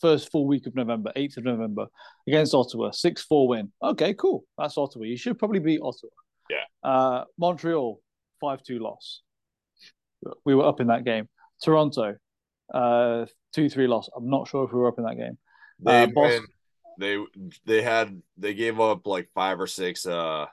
[0.00, 1.86] first full week of November, eighth of November
[2.26, 2.90] against Ottawa.
[2.90, 3.72] Six four win.
[3.82, 4.44] Okay, cool.
[4.58, 5.04] That's Ottawa.
[5.04, 6.10] You should probably beat Ottawa.
[6.48, 6.88] Yeah.
[6.90, 8.00] Uh, Montreal
[8.40, 9.22] five two loss.
[10.44, 11.28] We were up in that game.
[11.62, 12.16] Toronto
[12.72, 14.08] uh, two three loss.
[14.16, 15.38] I'm not sure if we were up in that game.
[15.80, 16.46] They Uh, Boston-
[16.98, 17.18] they
[17.64, 20.46] they had they gave up like five or six uh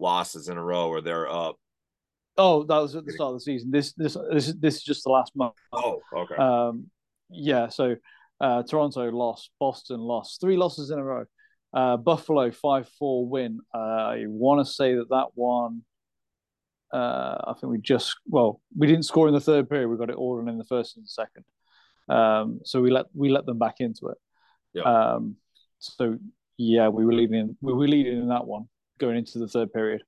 [0.00, 1.56] losses in a row where they're up.
[2.38, 3.70] Oh, that was at the start of the season.
[3.70, 5.54] This this this is this is just the last month.
[5.72, 6.34] Oh, okay.
[6.36, 6.90] Um,
[7.28, 7.96] yeah, so
[8.40, 11.24] uh, Toronto lost, Boston lost, three losses in a row.
[11.74, 13.60] Uh, Buffalo five four win.
[13.74, 15.82] Uh, I want to say that that one.
[16.92, 19.88] Uh, I think we just well, we didn't score in the third period.
[19.88, 21.44] We got it all in the first and the second.
[22.08, 24.18] Um, so we let we let them back into it.
[24.74, 24.82] Yeah.
[24.82, 25.36] Um,
[25.78, 26.18] so
[26.58, 27.56] yeah, we were leading.
[27.60, 28.68] We were leading in that one
[28.98, 30.02] going into the third period,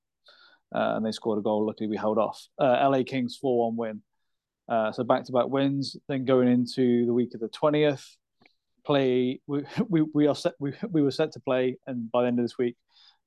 [0.75, 1.65] uh, and they scored a goal.
[1.65, 2.45] Luckily, we held off.
[2.59, 4.01] Uh, LA Kings four one win.
[4.67, 5.95] Uh, so back to back wins.
[6.09, 8.05] Then going into the week of the twentieth,
[8.85, 10.53] play we, we we are set.
[10.59, 12.75] We we were set to play, and by the end of this week,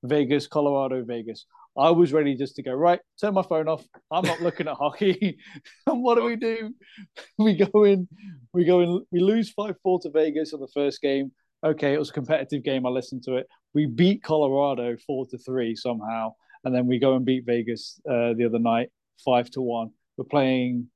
[0.03, 1.47] Vegas, Colorado, Vegas.
[1.77, 2.99] I was ready just to go right.
[3.21, 3.85] Turn my phone off.
[4.11, 5.39] I'm not looking at hockey.
[5.87, 6.75] and what do we do?
[7.39, 8.09] We go in.
[8.53, 9.07] We go in.
[9.13, 11.31] We lose five four to Vegas in the first game.
[11.65, 12.85] Okay, it was a competitive game.
[12.85, 13.47] I listened to it.
[13.75, 16.35] We beat Colorado four to three somehow,
[16.65, 18.89] and then we go and beat Vegas uh, the other night
[19.25, 19.91] five to one.
[20.17, 20.89] We're playing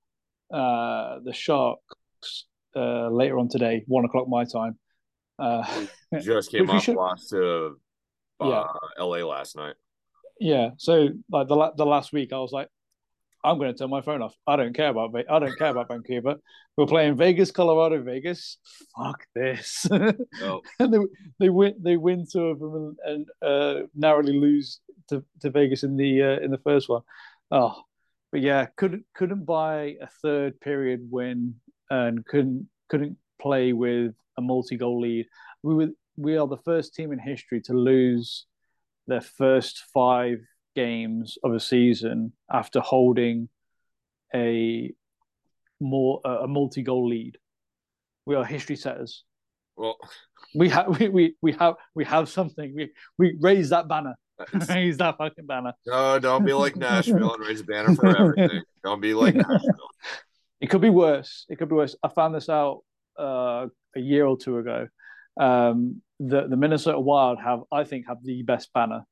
[0.52, 2.46] uh, the Sharks
[2.76, 4.78] uh, later on today, one o'clock my time.
[5.38, 5.64] Uh,
[6.20, 7.76] Just came off should- loss to
[8.40, 8.64] uh, Yeah.
[9.04, 9.74] LA last night.
[10.40, 12.68] yeah, so like the la- the last week, I was like,
[13.44, 14.34] I'm going to turn my phone off.
[14.46, 16.36] I don't care about I don't care about Vancouver.
[16.76, 18.58] We're playing Vegas, Colorado, Vegas.
[18.96, 19.86] Fuck this.
[20.42, 20.98] Oh, and they
[21.40, 25.82] they win they win two of them and, and uh, narrowly lose to, to Vegas
[25.82, 27.02] in the uh, in the first one.
[27.50, 27.82] Oh,
[28.30, 31.56] but yeah, couldn't couldn't buy a third period win
[31.90, 35.26] and couldn't couldn't play with a multi goal lead.
[35.62, 38.46] We were we are the first team in history to lose
[39.06, 40.38] their first five
[40.74, 43.48] games of a season after holding
[44.34, 44.92] a
[45.80, 47.38] more a multi goal lead.
[48.24, 49.24] We are history setters
[49.76, 49.96] well,
[50.54, 52.74] we have we, we we have we have something.
[52.74, 54.14] We we raise that banner.
[54.68, 55.72] raise that fucking banner.
[55.86, 58.62] no, don't be like Nashville and raise a banner for everything.
[58.82, 59.90] Don't be like Nashville.
[60.60, 61.46] It could be worse.
[61.48, 61.96] It could be worse.
[62.02, 62.80] I found this out
[63.18, 63.66] uh,
[63.96, 64.88] a year or two ago.
[65.40, 69.04] Um, the the Minnesota Wild have, I think, have the best banner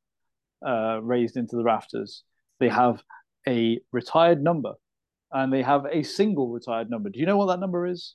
[0.67, 2.25] uh, raised into the rafters.
[2.59, 3.03] They have
[3.49, 4.75] a retired number,
[5.33, 7.11] and they have a single retired number.
[7.11, 8.15] Do you know what that number is?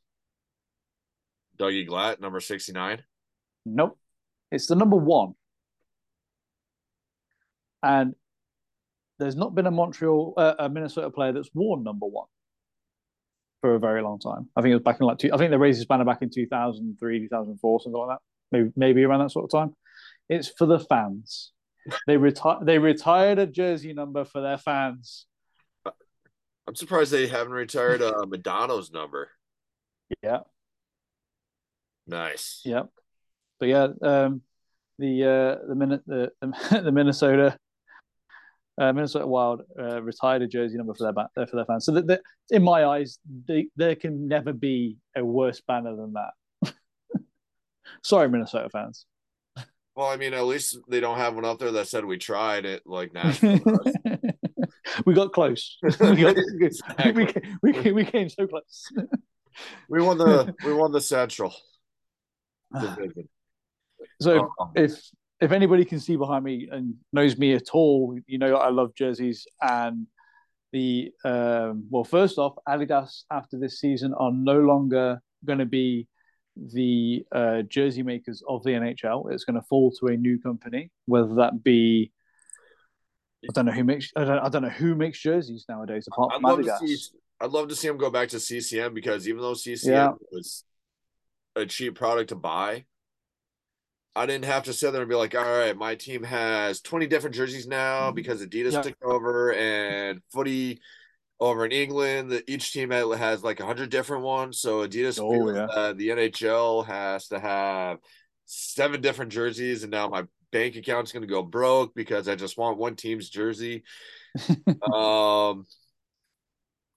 [1.58, 3.04] Dougie Glatt, number 69.
[3.66, 3.98] Nope.
[4.52, 5.34] It's the number one.
[7.82, 8.16] And
[9.20, 12.28] there's not been a Montreal, uh, a Minnesota player that's worn number one
[13.62, 14.50] for a very long time.
[14.56, 16.22] I think it was back in like two, I think they raised this banner back
[16.22, 18.22] in 2003, 2004, something like that.
[18.52, 19.76] Maybe, maybe around that sort of time.
[20.30, 21.52] It's for the fans.
[22.08, 22.58] They retire.
[22.64, 25.26] They retired a jersey number for their fans.
[26.68, 29.30] I'm surprised they haven't retired uh, Madonna's number.
[30.24, 30.40] Yeah,
[32.08, 32.62] Nice.
[32.66, 32.84] yeah.
[33.60, 34.42] But yeah, um,
[34.98, 36.32] the uh, the minute the
[36.72, 37.58] the Minnesota
[38.80, 41.86] uh, Minnesota Wild uh, retired a jersey number for their ba- for their fans.
[41.86, 46.14] So that, that in my eyes, they, there can never be a worse banner than
[46.14, 46.74] that.
[48.04, 49.06] Sorry, Minnesota fans.
[49.96, 52.66] Well, I mean, at least they don't have one up there that said we tried
[52.66, 53.60] it like Nashville.
[55.06, 55.78] we got close.
[56.00, 57.12] We, got, Exactly.
[57.14, 58.92] we, came, we, came, we came so close.
[59.90, 61.56] we won the we won the Central
[62.80, 63.30] division.
[64.22, 65.02] So Um, if
[65.40, 68.94] if anybody can see behind me and knows me at all, you know I love
[68.96, 70.08] jerseys and
[70.74, 72.04] the um, well.
[72.04, 76.08] First off, Adidas after this season are no longer going to be
[76.56, 79.32] the uh, jersey makers of the NHL.
[79.32, 82.12] It's going to fall to a new company, whether that be
[83.48, 86.34] I don't know who makes I don't, I don't know who makes jerseys nowadays apart
[86.34, 86.80] I'd from love Adidas.
[86.80, 87.18] to see.
[87.42, 90.12] I'd love to see him go back to CCM because even though CCM Yeah.
[90.32, 90.64] was
[91.56, 92.86] a cheap product to buy,
[94.16, 97.06] I didn't have to sit there and be like, "All right, my team has 20
[97.08, 98.82] different jerseys now because Adidas Yeah.
[98.82, 100.80] took over and footy
[101.46, 102.44] over in England.
[102.48, 104.60] Each team has like a 100 different ones.
[104.60, 105.94] So Adidas Oh, yeah.
[105.94, 108.00] the NHL has to have
[108.46, 112.58] seven different jerseys, and now my bank account's going to go broke because I just
[112.58, 113.84] want one team's jersey.
[114.94, 115.66] um,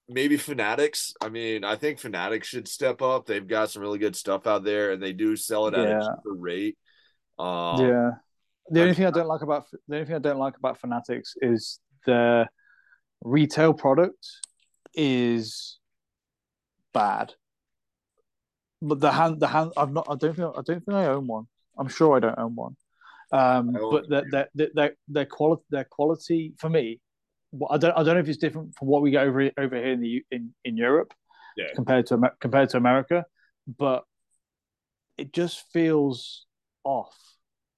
[0.08, 1.14] maybe Fanatics.
[1.20, 3.26] I mean, I think Fanatics should step up.
[3.26, 5.98] They've got some really good stuff out there, and they do sell it at Yeah.
[5.98, 6.76] a cheaper rate.
[7.38, 8.10] Um, yeah.
[8.70, 10.78] The only I- thing I don't like about the only thing I don't like about
[10.78, 12.48] Fanatics is their
[13.22, 14.26] retail product
[14.94, 15.78] is
[16.92, 17.34] bad.
[18.80, 20.06] But the hand, the hand, I've not.
[20.08, 20.52] I don't think.
[20.56, 21.46] I don't think I own one.
[21.78, 22.76] I'm sure I don't own one.
[23.32, 27.00] Um, but their their their their, quality their quality for me.
[27.70, 27.92] I don't.
[27.92, 30.24] I don't know if it's different from what we get over over here in the
[30.30, 31.12] in in Europe
[31.56, 31.66] Yeah.
[31.74, 33.24] compared to compared to America,
[33.66, 34.04] but
[35.16, 36.46] it just feels
[36.84, 37.16] off.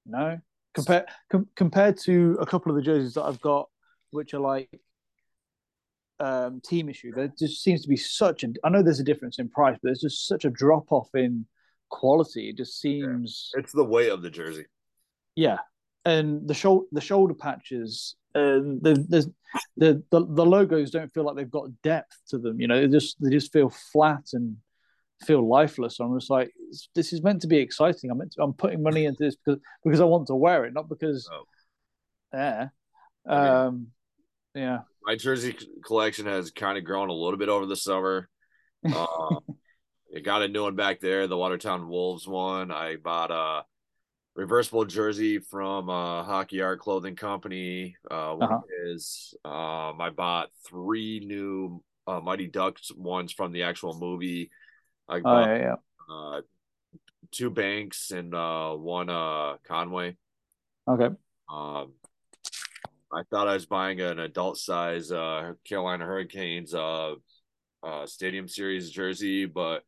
[0.05, 0.39] No,
[0.75, 3.71] compared com- compared to a couple of the jerseys that I've got,
[4.11, 4.69] which are like
[6.21, 7.13] um, team issue.
[7.15, 8.49] There just seems to be such a.
[8.65, 11.47] I know there's a difference in price, but there's just such a drop off in
[11.89, 12.51] quality.
[12.51, 14.67] It just seems It's the weight of the jersey.
[15.35, 15.59] yeah,
[16.05, 19.33] and the shoulder the shoulder patches, and the, the,
[19.77, 22.61] the the logos don't feel like they've got depth to them.
[22.61, 24.57] You know, they just they just feel flat and
[25.27, 26.01] feel lifeless.
[26.01, 26.51] I'm just like,
[26.95, 28.11] this is meant to be exciting.
[28.11, 30.73] I'm meant to, I'm putting money into this because because I want to wear it,
[30.75, 31.45] not because Oh.
[32.33, 32.69] yeah,
[33.27, 33.87] I mean- um,
[34.55, 38.29] yeah, My jersey collection has kind of grown a little bit over the summer.
[38.85, 39.07] Uh,
[40.17, 42.71] I got a new one back there, the Watertown Wolves one.
[42.71, 43.65] I bought a
[44.35, 47.97] reversible jersey from uh, Hockey Art Clothing Company.
[48.11, 48.61] Uh, Uh-huh.
[48.85, 54.51] is um, I bought three new uh, Mighty Ducks ones from the actual movie.
[55.09, 55.75] I oh yeah, yeah.
[56.13, 56.41] uh,
[57.31, 60.17] two Banks and uh, one uh, Conway.
[60.89, 61.15] Okay,
[61.49, 61.93] Um,
[63.13, 67.15] I thought I was buying an adult size uh, Carolina Hurricanes uh,
[67.83, 69.83] uh, Stadium Series jersey, but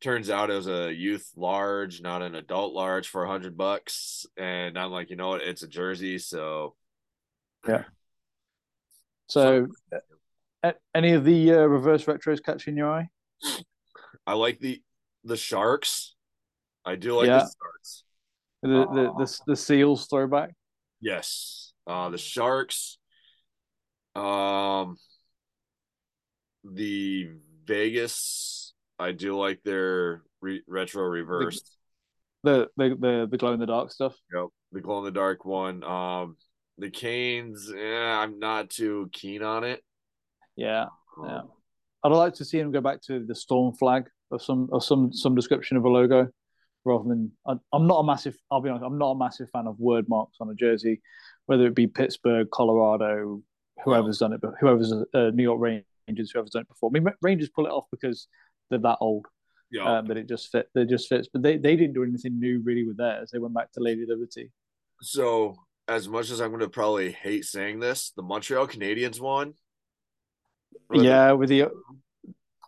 [0.00, 4.26] turns out it was a youth large, not an adult large for a hundred bucks.
[4.36, 5.42] And I'm like, you know what?
[5.42, 6.74] It's a jersey, so
[7.68, 7.84] yeah.
[9.28, 9.66] so
[10.62, 13.08] a- any of the uh, reverse retros catching your eye?
[14.26, 14.82] I like the
[15.24, 16.14] the Sharks.
[16.84, 17.38] I do like Yeah.
[17.44, 18.04] the Sharks.
[18.62, 20.54] The the the, the seals throwback.
[21.00, 21.59] Yes.
[21.86, 22.98] Uh the Sharks.
[24.14, 24.96] Um
[26.64, 27.30] the
[27.66, 28.74] Vegas.
[28.98, 31.62] I do like their re- retro reverse.
[32.42, 34.14] The the the, the glow in the dark stuff.
[34.34, 34.48] Yep.
[34.72, 35.82] The glow in the dark one.
[35.84, 36.36] Um
[36.78, 39.82] the Canes, yeah, I'm not too keen on it.
[40.56, 40.86] Yeah,
[41.18, 41.40] Um, Yeah.
[42.02, 45.12] I'd like to see him go back to the storm flag of some of some
[45.12, 46.28] some description of a logo,
[46.84, 47.32] rather than.
[47.46, 48.36] I, I'm not a massive.
[48.50, 48.84] I'll be honest.
[48.84, 51.00] I'm not a massive fan of word marks on a jersey,
[51.46, 53.42] whether it be Pittsburgh, Colorado,
[53.84, 56.90] whoever's done it, but whoever's uh, New York Rangers, whoever's done it before.
[56.90, 58.28] I mean, Rangers pull it off because
[58.68, 59.26] they're that old
[59.70, 59.98] yeah.
[59.98, 60.68] um, that it just fit.
[60.74, 61.28] They just fits.
[61.32, 63.30] But they, they didn't do anything new really with theirs.
[63.32, 64.50] They went back to Lady Liberty.
[65.02, 65.56] So
[65.88, 69.54] as much as I'm gonna probably hate saying this, the Montreal Canadiens won.
[70.92, 71.68] Yeah, with the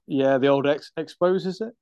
[0.07, 1.73] yeah the old ex exposes it?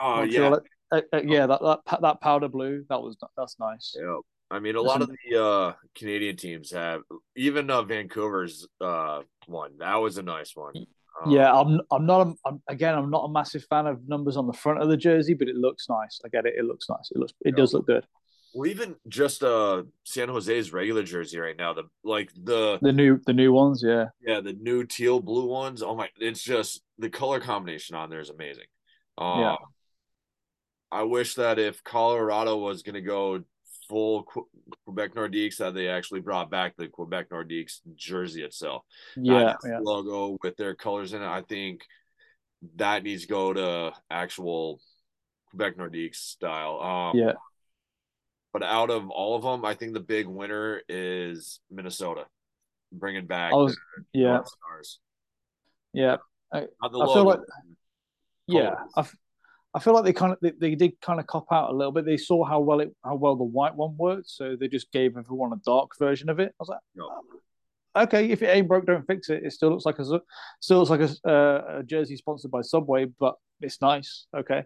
[0.00, 0.56] Oh yeah.
[0.90, 3.94] Uh, uh, yeah, that, that that powder blue that was that's nice.
[3.98, 4.18] Yeah.
[4.50, 7.02] I mean, a lot of the uh, Canadian teams have,
[7.36, 9.72] even uh, Vancouver's uh, one.
[9.78, 10.72] That was a nice one.
[11.22, 14.38] Um, Yeah, I'm I'm not a, I'm, again I'm not a massive fan of numbers
[14.38, 16.20] on the front of the jersey, but it looks nice.
[16.24, 16.54] I get it.
[16.56, 17.10] It looks nice.
[17.10, 18.06] It looks it does look good.
[18.54, 23.20] Well, even just uh, San Jose's regular jersey right now, the like the The new
[23.26, 24.06] the new ones, yeah.
[24.26, 25.82] yeah the new teal blue ones.
[25.82, 26.08] Oh my!
[26.18, 28.64] It's just the color combination on there is amazing.
[29.18, 29.56] Um, Yeah.
[30.90, 33.42] I wish that if Colorado was going to go
[33.88, 34.24] full
[34.84, 38.84] Quebec Nordiques, that they actually brought back the Quebec Nordiques jersey itself.
[39.16, 39.78] Yeah, yeah.
[39.80, 41.26] logo with their colors in it.
[41.26, 41.82] I think
[42.76, 44.80] that needs to go to actual
[45.50, 46.80] Quebec Nordiques style.
[46.80, 47.32] Um, Yeah.
[48.50, 52.24] But out of all of them, I think the big winner is Minnesota,
[52.90, 53.78] bringing back was
[54.14, 55.00] yeah, Stars.
[55.92, 56.16] yeah.
[56.50, 57.40] The I feel like
[58.46, 58.74] Yeah.
[58.96, 59.06] I,
[59.74, 61.92] I feel like they kind of they, they did kind of cop out a little
[61.92, 62.04] bit.
[62.04, 65.16] They saw how well it how well the white one worked, so they just gave
[65.16, 66.48] everyone a dark version of it.
[66.48, 66.80] I was like.
[66.98, 67.22] "Oh,
[68.02, 69.44] okay, if it ain't broke, don't fix it.
[69.44, 70.04] It still looks like a
[70.60, 74.26] still looks like a, uh, a jersey sponsored by Subway, but it's nice.
[74.36, 74.64] Okay,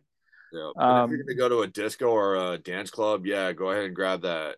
[0.53, 0.70] Yeah.
[0.76, 3.70] And if Um, you're gonna go to a disco or a dance club, yeah, go
[3.70, 4.57] ahead and grab that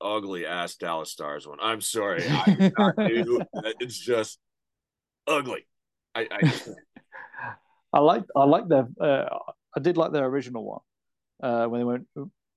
[0.00, 1.58] ugly ass Dallas Stars one.
[1.60, 3.40] I'm sorry, I do.
[3.80, 4.38] It's just
[5.26, 5.66] ugly.
[6.14, 6.52] I, I
[7.92, 9.38] I like I like their uh,
[9.76, 10.80] I did like their original one
[11.42, 12.06] uh, when they went,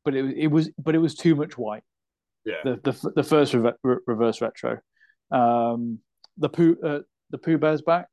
[0.05, 1.83] but it it was but it was too much white.
[2.45, 2.61] yeah.
[2.63, 4.79] the the, the first re- re- reverse retro.
[5.31, 5.99] Um,
[6.37, 6.99] the poo uh,
[7.29, 8.07] the Pooh Bears back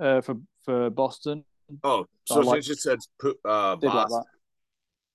[0.00, 1.44] uh, for for Boston.
[1.84, 2.98] Oh, so like- since it said
[3.44, 4.22] uh, like Boston,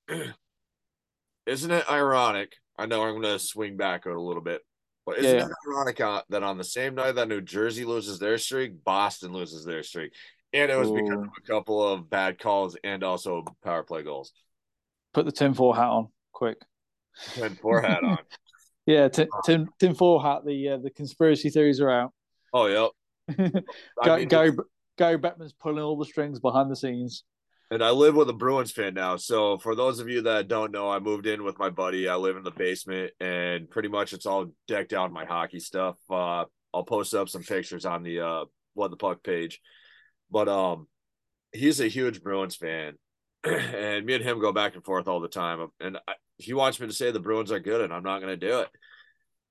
[0.07, 0.33] that.
[1.45, 2.53] isn't it ironic?
[2.77, 4.61] I know I'm going to swing back a little bit.
[5.05, 5.45] But isn't yeah.
[5.45, 9.33] it ironic uh, that on the same night that New Jersey loses their streak, Boston
[9.33, 10.13] loses their streak,
[10.55, 10.95] and it was Ooh.
[10.95, 14.31] because of a couple of bad calls and also power play goals.
[15.13, 16.57] Put the tin foil hat on, quick.
[17.33, 18.17] Tin foil hat on.
[18.85, 20.45] yeah, tin, tin, tin foil hat.
[20.45, 22.13] The uh, the conspiracy theories are out.
[22.53, 22.91] Oh yep.
[24.03, 24.51] Gary, Gary,
[24.97, 27.23] Gary Bettman's pulling all the strings behind the scenes.
[27.71, 29.17] And I live with a Bruins fan now.
[29.17, 32.07] So for those of you that don't know, I moved in with my buddy.
[32.07, 35.95] I live in the basement and pretty much it's all decked out my hockey stuff.
[36.07, 38.45] Uh, I'll post up some pictures on the uh
[38.75, 39.61] what the puck page.
[40.35, 40.87] But um
[41.53, 42.95] he's a huge Bruins fan.
[43.45, 45.65] and me and him go back and forth all the time.
[45.79, 48.37] And I, he wants me to say the Bruins are good, and I'm not going
[48.37, 48.67] to do it.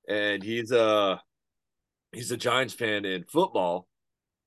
[0.07, 1.23] And he's a
[2.13, 3.89] he's a Giants fan in football,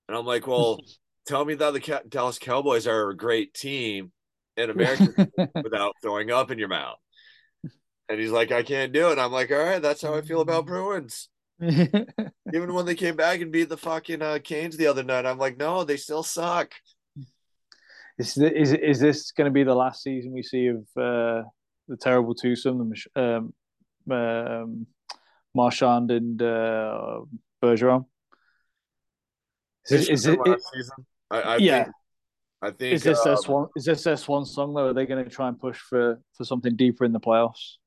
[0.08, 0.78] and I'm like, well,
[1.26, 4.12] tell me that the Dallas Cowboys are a great team
[4.58, 5.28] in America
[5.64, 6.98] without throwing up in your mouth.
[8.10, 9.18] And he's like, I can't do it.
[9.18, 11.30] I'm like, all right, that's how I feel about Bruins.
[11.62, 15.40] Even when they came back and beat the fucking uh, Canes the other night, I'm
[15.40, 16.74] like, no, they still suck.
[18.20, 21.44] Is is is this going to be the last season we see of uh,
[21.88, 23.54] the terrible twosome, the um,
[24.12, 24.88] um,
[25.54, 27.22] Marchand and uh,
[27.62, 28.06] Bergeron?
[29.90, 31.06] Is, is it, it season?
[31.30, 31.84] I, I yeah.
[31.84, 31.96] Think,
[32.60, 33.68] I think is this um, their swan?
[33.76, 34.88] Is this their swan song though?
[34.88, 37.78] Are they going to try and push for for something deeper in the playoffs?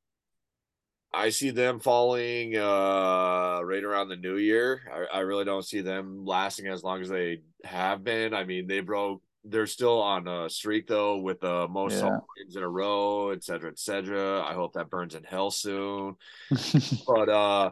[1.12, 4.82] I see them falling uh, right around the new year.
[4.92, 8.32] I, I, really don't see them lasting as long as they have been.
[8.32, 9.22] I mean, they broke.
[9.42, 12.18] They're still on a streak though, with the uh, most yeah.
[12.38, 14.42] wins in a row, et cetera, et cetera.
[14.42, 16.14] I hope that burns in hell soon.
[17.06, 17.70] but uh,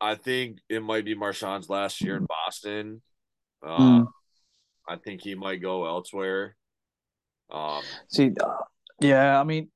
[0.00, 3.02] I think it might be Marchand's last year in Boston.
[3.66, 4.06] Uh, mm.
[4.88, 6.56] I think he might go elsewhere.
[7.50, 8.54] Um, See, uh,
[9.00, 9.70] yeah, I mean,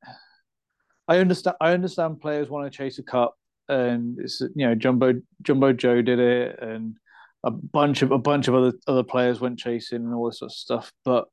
[1.13, 1.57] I understand.
[1.61, 3.37] I understand players want to chase a cup,
[3.69, 6.97] and it's you know Jumbo Jumbo Joe did it, and
[7.45, 10.53] a bunch of a bunch of other other players went chasing and all this sort
[10.53, 10.91] of stuff.
[11.05, 11.27] But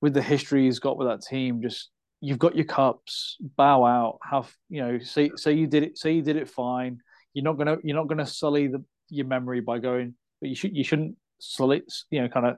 [0.00, 1.90] with the history he's got with that team, just
[2.22, 4.18] you've got your cups, bow out.
[4.22, 4.98] Have you know?
[5.00, 5.98] Say say you did it.
[5.98, 6.98] Say you did it fine.
[7.34, 10.14] You're not gonna you're not gonna sully the, your memory by going.
[10.40, 11.82] But you should you shouldn't sully.
[12.10, 12.56] You know, kind of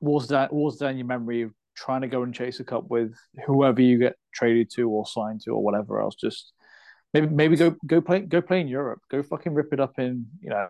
[0.00, 3.14] water down water down your memory of trying to go and chase a cup with
[3.46, 6.14] whoever you get traded to or signed to or whatever else.
[6.16, 6.52] Just
[7.14, 9.00] maybe maybe go go play go play in Europe.
[9.10, 10.68] Go fucking rip it up in you know.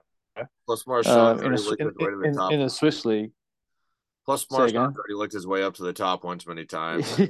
[0.67, 3.33] Plus Marchand uh, in, a, in, in, in, a Swiss league.
[4.25, 7.11] Plus Marchand already looked his way up to the top once many times.
[7.17, 7.27] How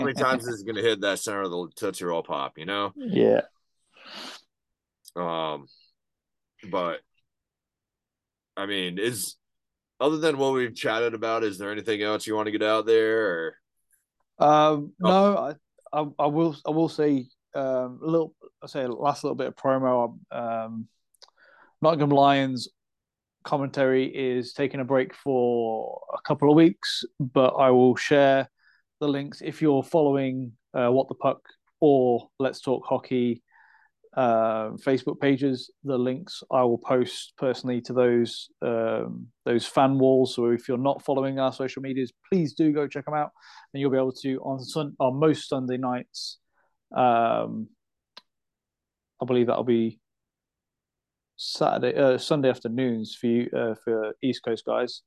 [0.00, 2.58] many times is he going to hit that center of the Tootsie Roll pop?
[2.58, 2.92] You know.
[2.96, 3.42] Yeah.
[5.16, 5.68] Um,
[6.70, 7.00] but
[8.56, 9.36] I mean, is
[10.04, 12.84] other than what we've chatted about, is there anything else you want to get out
[12.84, 13.26] there?
[13.26, 13.54] Or?
[14.38, 15.08] Um, oh.
[15.08, 16.54] no, I, I, I, will.
[16.66, 18.34] I will say um, a little.
[18.62, 20.18] I say last little bit of promo.
[20.30, 20.88] Um,
[21.80, 22.68] Nottingham Lions
[23.44, 28.50] commentary is taking a break for a couple of weeks, but I will share
[29.00, 31.40] the links if you're following uh, What the Puck
[31.80, 33.42] or Let's Talk Hockey
[34.16, 35.70] uh, Facebook pages.
[35.82, 40.34] The links I will post personally to those um, those fan walls.
[40.34, 43.30] So if you're not following our social medias, please do go check them out,
[43.72, 46.38] and you'll be able to on sun on most Sunday nights.
[46.96, 47.68] Um,
[49.20, 50.00] I believe that'll be
[51.36, 55.02] Saturday, uh, Sunday afternoons for you uh, for East Coast guys,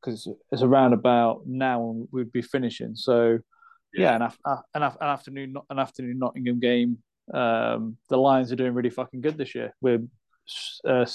[0.00, 2.94] because it's around about now we'd be finishing.
[2.94, 3.38] So
[3.94, 4.38] yeah, yeah an, af-
[4.74, 6.98] an, af- an afternoon an afternoon Nottingham game
[7.32, 9.74] um, the Lions are doing really fucking good this year.
[9.80, 10.00] We're
[10.86, 11.06] uh,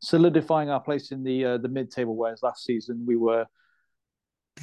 [0.00, 3.46] solidifying our place in the uh, the mid table, whereas last season we were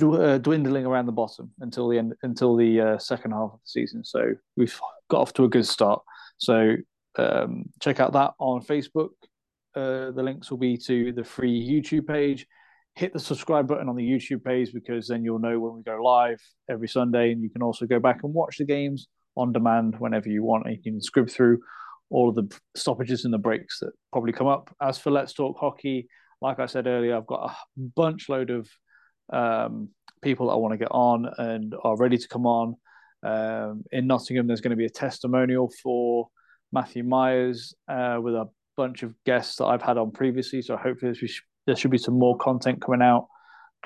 [0.02, 3.70] uh, dwindling around the bottom until the end until the uh, second half of the
[3.70, 4.04] season.
[4.04, 4.80] So we've
[5.10, 6.02] got off to a good start.
[6.38, 6.76] So
[7.18, 9.10] um, check out that on Facebook.
[9.76, 12.48] Uh, the links will be to the free YouTube page.
[12.96, 16.02] Hit the subscribe button on the YouTube page because then you'll know when we go
[16.02, 19.08] live every Sunday, and you can also go back and watch the games
[19.38, 20.70] on demand whenever you want.
[20.70, 21.60] You can script through
[22.10, 24.74] all of the stoppages and the breaks that probably come up.
[24.82, 26.08] As for Let's Talk Hockey,
[26.42, 27.56] like I said earlier, I've got a
[27.96, 28.70] bunch load of
[29.32, 29.90] um,
[30.22, 32.76] people that I want to get on and are ready to come on.
[33.24, 36.30] Um, in Nottingham, there's going to be a testimonial for
[36.72, 40.62] Matthew Myers uh, with a bunch of guests that I've had on previously.
[40.62, 41.14] So hopefully
[41.66, 43.28] there should be some more content coming out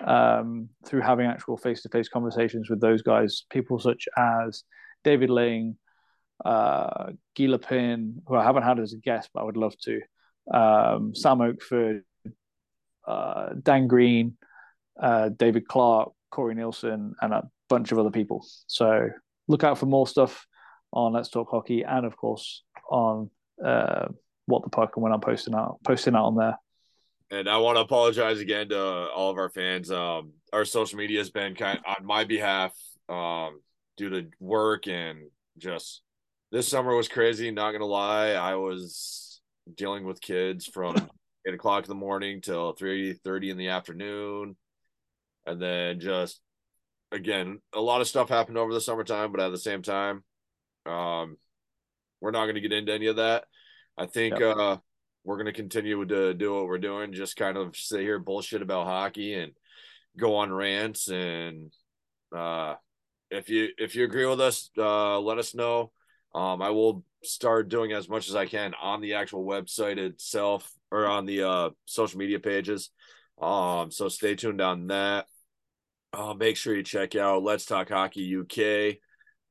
[0.05, 3.45] um, through having actual face-to-face conversations with those guys.
[3.49, 4.63] People such as
[5.03, 5.77] David Ling,
[6.43, 10.01] uh, Gila Pin, who I haven't had as a guest, but I would love to.
[10.51, 12.03] Um, Sam Oakford,
[13.07, 14.37] uh, Dan Green,
[14.99, 18.45] uh, David Clarke, Corey Neilson, and a bunch of other people.
[18.67, 19.09] So
[19.47, 20.45] look out for more stuff
[20.93, 23.29] on Let's Talk Hockey and, of course, on
[23.63, 24.07] uh,
[24.45, 26.57] what the puck and when I'm posting out posting out on there.
[27.29, 29.89] And I want to apologize again to all of our fans.
[29.89, 32.73] Um, our social media has been kind of on my behalf
[33.07, 33.61] um,
[34.01, 35.19] due to work and
[35.59, 36.01] just
[36.51, 37.51] this summer was crazy.
[37.51, 39.41] Not gonna lie, I was
[39.75, 40.95] dealing with kids from
[41.47, 44.55] eight o'clock in the morning till three thirty in the afternoon,
[45.45, 46.41] and then just
[47.11, 49.31] again a lot of stuff happened over the summertime.
[49.31, 50.23] But at the same time,
[50.87, 51.37] um,
[52.21, 53.45] we're not to get into any of that.
[53.99, 54.57] I think yep.
[54.57, 54.77] uh,
[55.23, 58.87] we're to continue to do what we're doing, just kind of sit here bullshit about
[58.87, 59.51] hockey and
[60.17, 61.07] go on rants.
[61.07, 61.71] And
[62.35, 62.75] uh,
[63.31, 65.91] if you if you agree with us, uh, let us know.
[66.35, 70.69] Um, I will start doing as much as I can on the actual website itself
[70.91, 72.89] or on the uh, social media pages.
[73.41, 75.25] Um, so stay tuned on that.
[76.13, 78.97] Uh, make sure you check out Let's Talk Hockey UK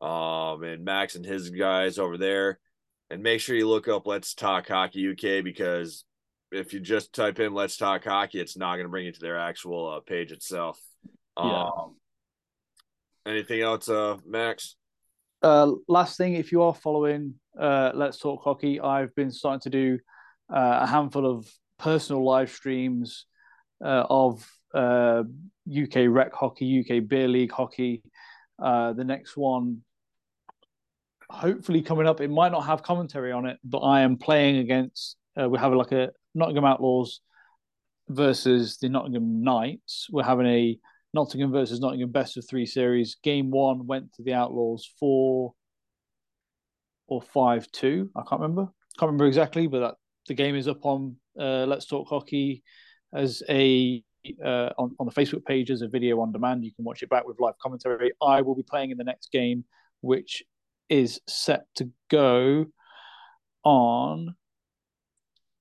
[0.07, 2.59] um, and Max and his guys over there.
[3.11, 6.05] And make sure you look up Let's Talk Hockey UK because
[6.53, 9.21] if you just type in Let's Talk Hockey, it's not going to bring you to
[9.21, 10.79] their actual uh, page itself.
[11.39, 11.65] Yeah.
[11.65, 11.97] Um,
[13.27, 14.77] anything else, uh, Max?
[15.43, 19.71] Uh, last thing, if you are following uh, Let's Talk Hockey, I've been starting to
[19.71, 19.99] do
[20.53, 23.27] uh, a handful of personal live streams
[23.83, 25.23] uh, of uh,
[25.71, 28.03] UK rec hockey, UK beer league hockey.
[28.63, 29.83] Uh, the next one,
[31.31, 35.17] hopefully coming up, it might not have commentary on it, but I am playing against.
[35.37, 37.21] we have like a Nottingham Outlaws
[38.11, 40.09] versus the Nottingham Knights.
[40.11, 40.79] We're having a
[41.13, 43.17] Nottingham versus Nottingham best of three series.
[43.23, 45.55] Game one went to the Outlaws four
[47.09, 48.11] or five two.
[48.17, 48.69] I can't remember.
[48.99, 49.95] Can't remember exactly, but that
[50.29, 52.63] the game is up on uh, Let's Talk Hockey
[53.13, 54.03] as a
[54.45, 56.65] uh, on on the Facebook page as a video on demand.
[56.65, 58.13] You can watch it back with live commentary.
[58.23, 59.65] I will be playing in the next game,
[60.01, 60.45] which
[60.89, 62.67] is set to go
[63.65, 64.35] on.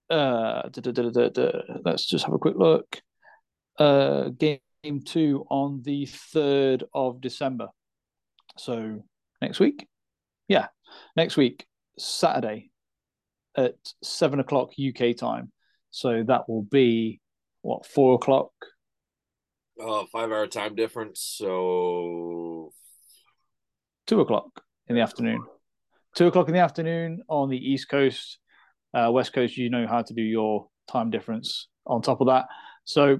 [0.10, 1.52] Uh, da, da, da,
[1.86, 3.02] let's just have a quick look.
[3.78, 4.60] Uh, game
[4.90, 7.68] game two on the 3rd of December.
[8.58, 9.04] So
[9.42, 9.88] next week?
[10.48, 10.68] Yeah,
[11.16, 11.66] next week,
[11.98, 12.72] Saturday
[13.56, 15.52] at seven o'clock UK time.
[15.92, 17.22] So that will be
[17.62, 18.52] what, four o'clock?
[19.80, 21.22] Uh, five hour time difference.
[21.38, 22.72] So
[24.08, 25.44] two o'clock in the afternoon.
[26.16, 28.40] Two o'clock in the afternoon on the East Coast.
[28.94, 32.48] Uh, West Coast, you know how to do your time difference on top of that.
[32.86, 33.20] So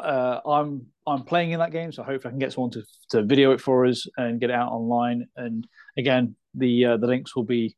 [0.00, 3.22] uh, I'm I'm playing in that game, so hopefully I can get someone to, to
[3.22, 5.26] video it for us and get it out online.
[5.36, 5.66] And
[5.96, 7.76] again, the uh, the links will be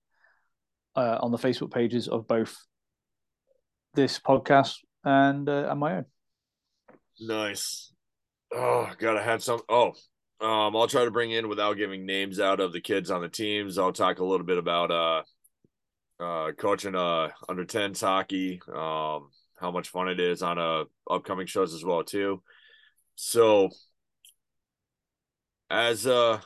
[0.96, 2.56] uh, on the Facebook pages of both
[3.94, 6.04] this podcast and uh, and my own.
[7.20, 7.92] Nice.
[8.52, 9.60] Oh, gotta have some.
[9.68, 9.92] Oh,
[10.40, 13.28] um, I'll try to bring in without giving names out of the kids on the
[13.28, 13.78] teams.
[13.78, 15.22] I'll talk a little bit about uh,
[16.22, 18.60] uh, coaching uh under 10s hockey.
[18.74, 19.30] Um,
[19.60, 22.42] how much fun it is on uh upcoming shows as well too.
[23.14, 23.70] So
[25.68, 26.40] as uh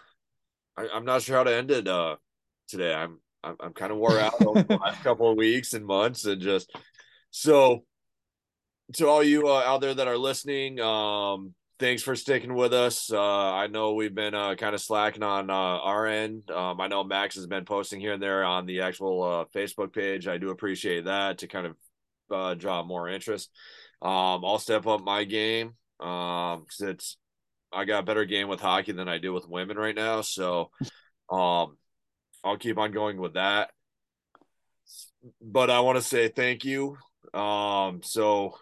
[0.77, 2.17] I, am not sure how to end it uh
[2.69, 2.93] today.
[2.93, 6.25] I'm I'm, I'm kind of wore out over the last couple of weeks and months
[6.25, 6.75] and just
[7.31, 7.85] so
[8.95, 13.13] to all you uh, out there that are listening, um thanks for sticking with us.
[13.13, 16.51] Uh, I know we've been uh, kind of slacking on uh, our end.
[16.51, 19.93] Um, I know Max has been posting here and there on the actual uh, Facebook
[19.93, 20.29] page.
[20.29, 21.77] I do appreciate that to kind of
[22.31, 23.51] uh, draw more interest.
[24.03, 27.17] Um, I'll step up my game um, because it's
[27.73, 30.21] I got a better game with hockey than I do with women right now.
[30.21, 30.71] So
[31.31, 31.77] um,
[32.45, 33.71] I'll keep on going with that.
[35.41, 36.99] But I want to say thank you.
[37.33, 38.57] Um, so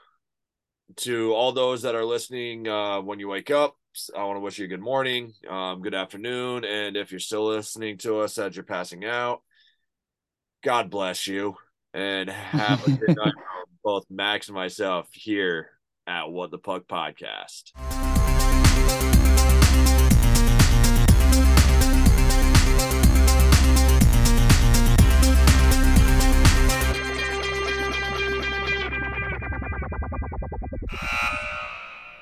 [0.98, 3.76] to all those that are listening, uh, when you wake up,
[4.16, 7.47] I want to wish you a good morning, um, good afternoon, and if you're still
[7.48, 9.43] listening to us as you're passing out,
[10.62, 11.56] God bless you
[11.94, 13.35] and have a good night
[13.82, 15.70] both Max and myself here
[16.06, 17.73] at What the Puck Podcast.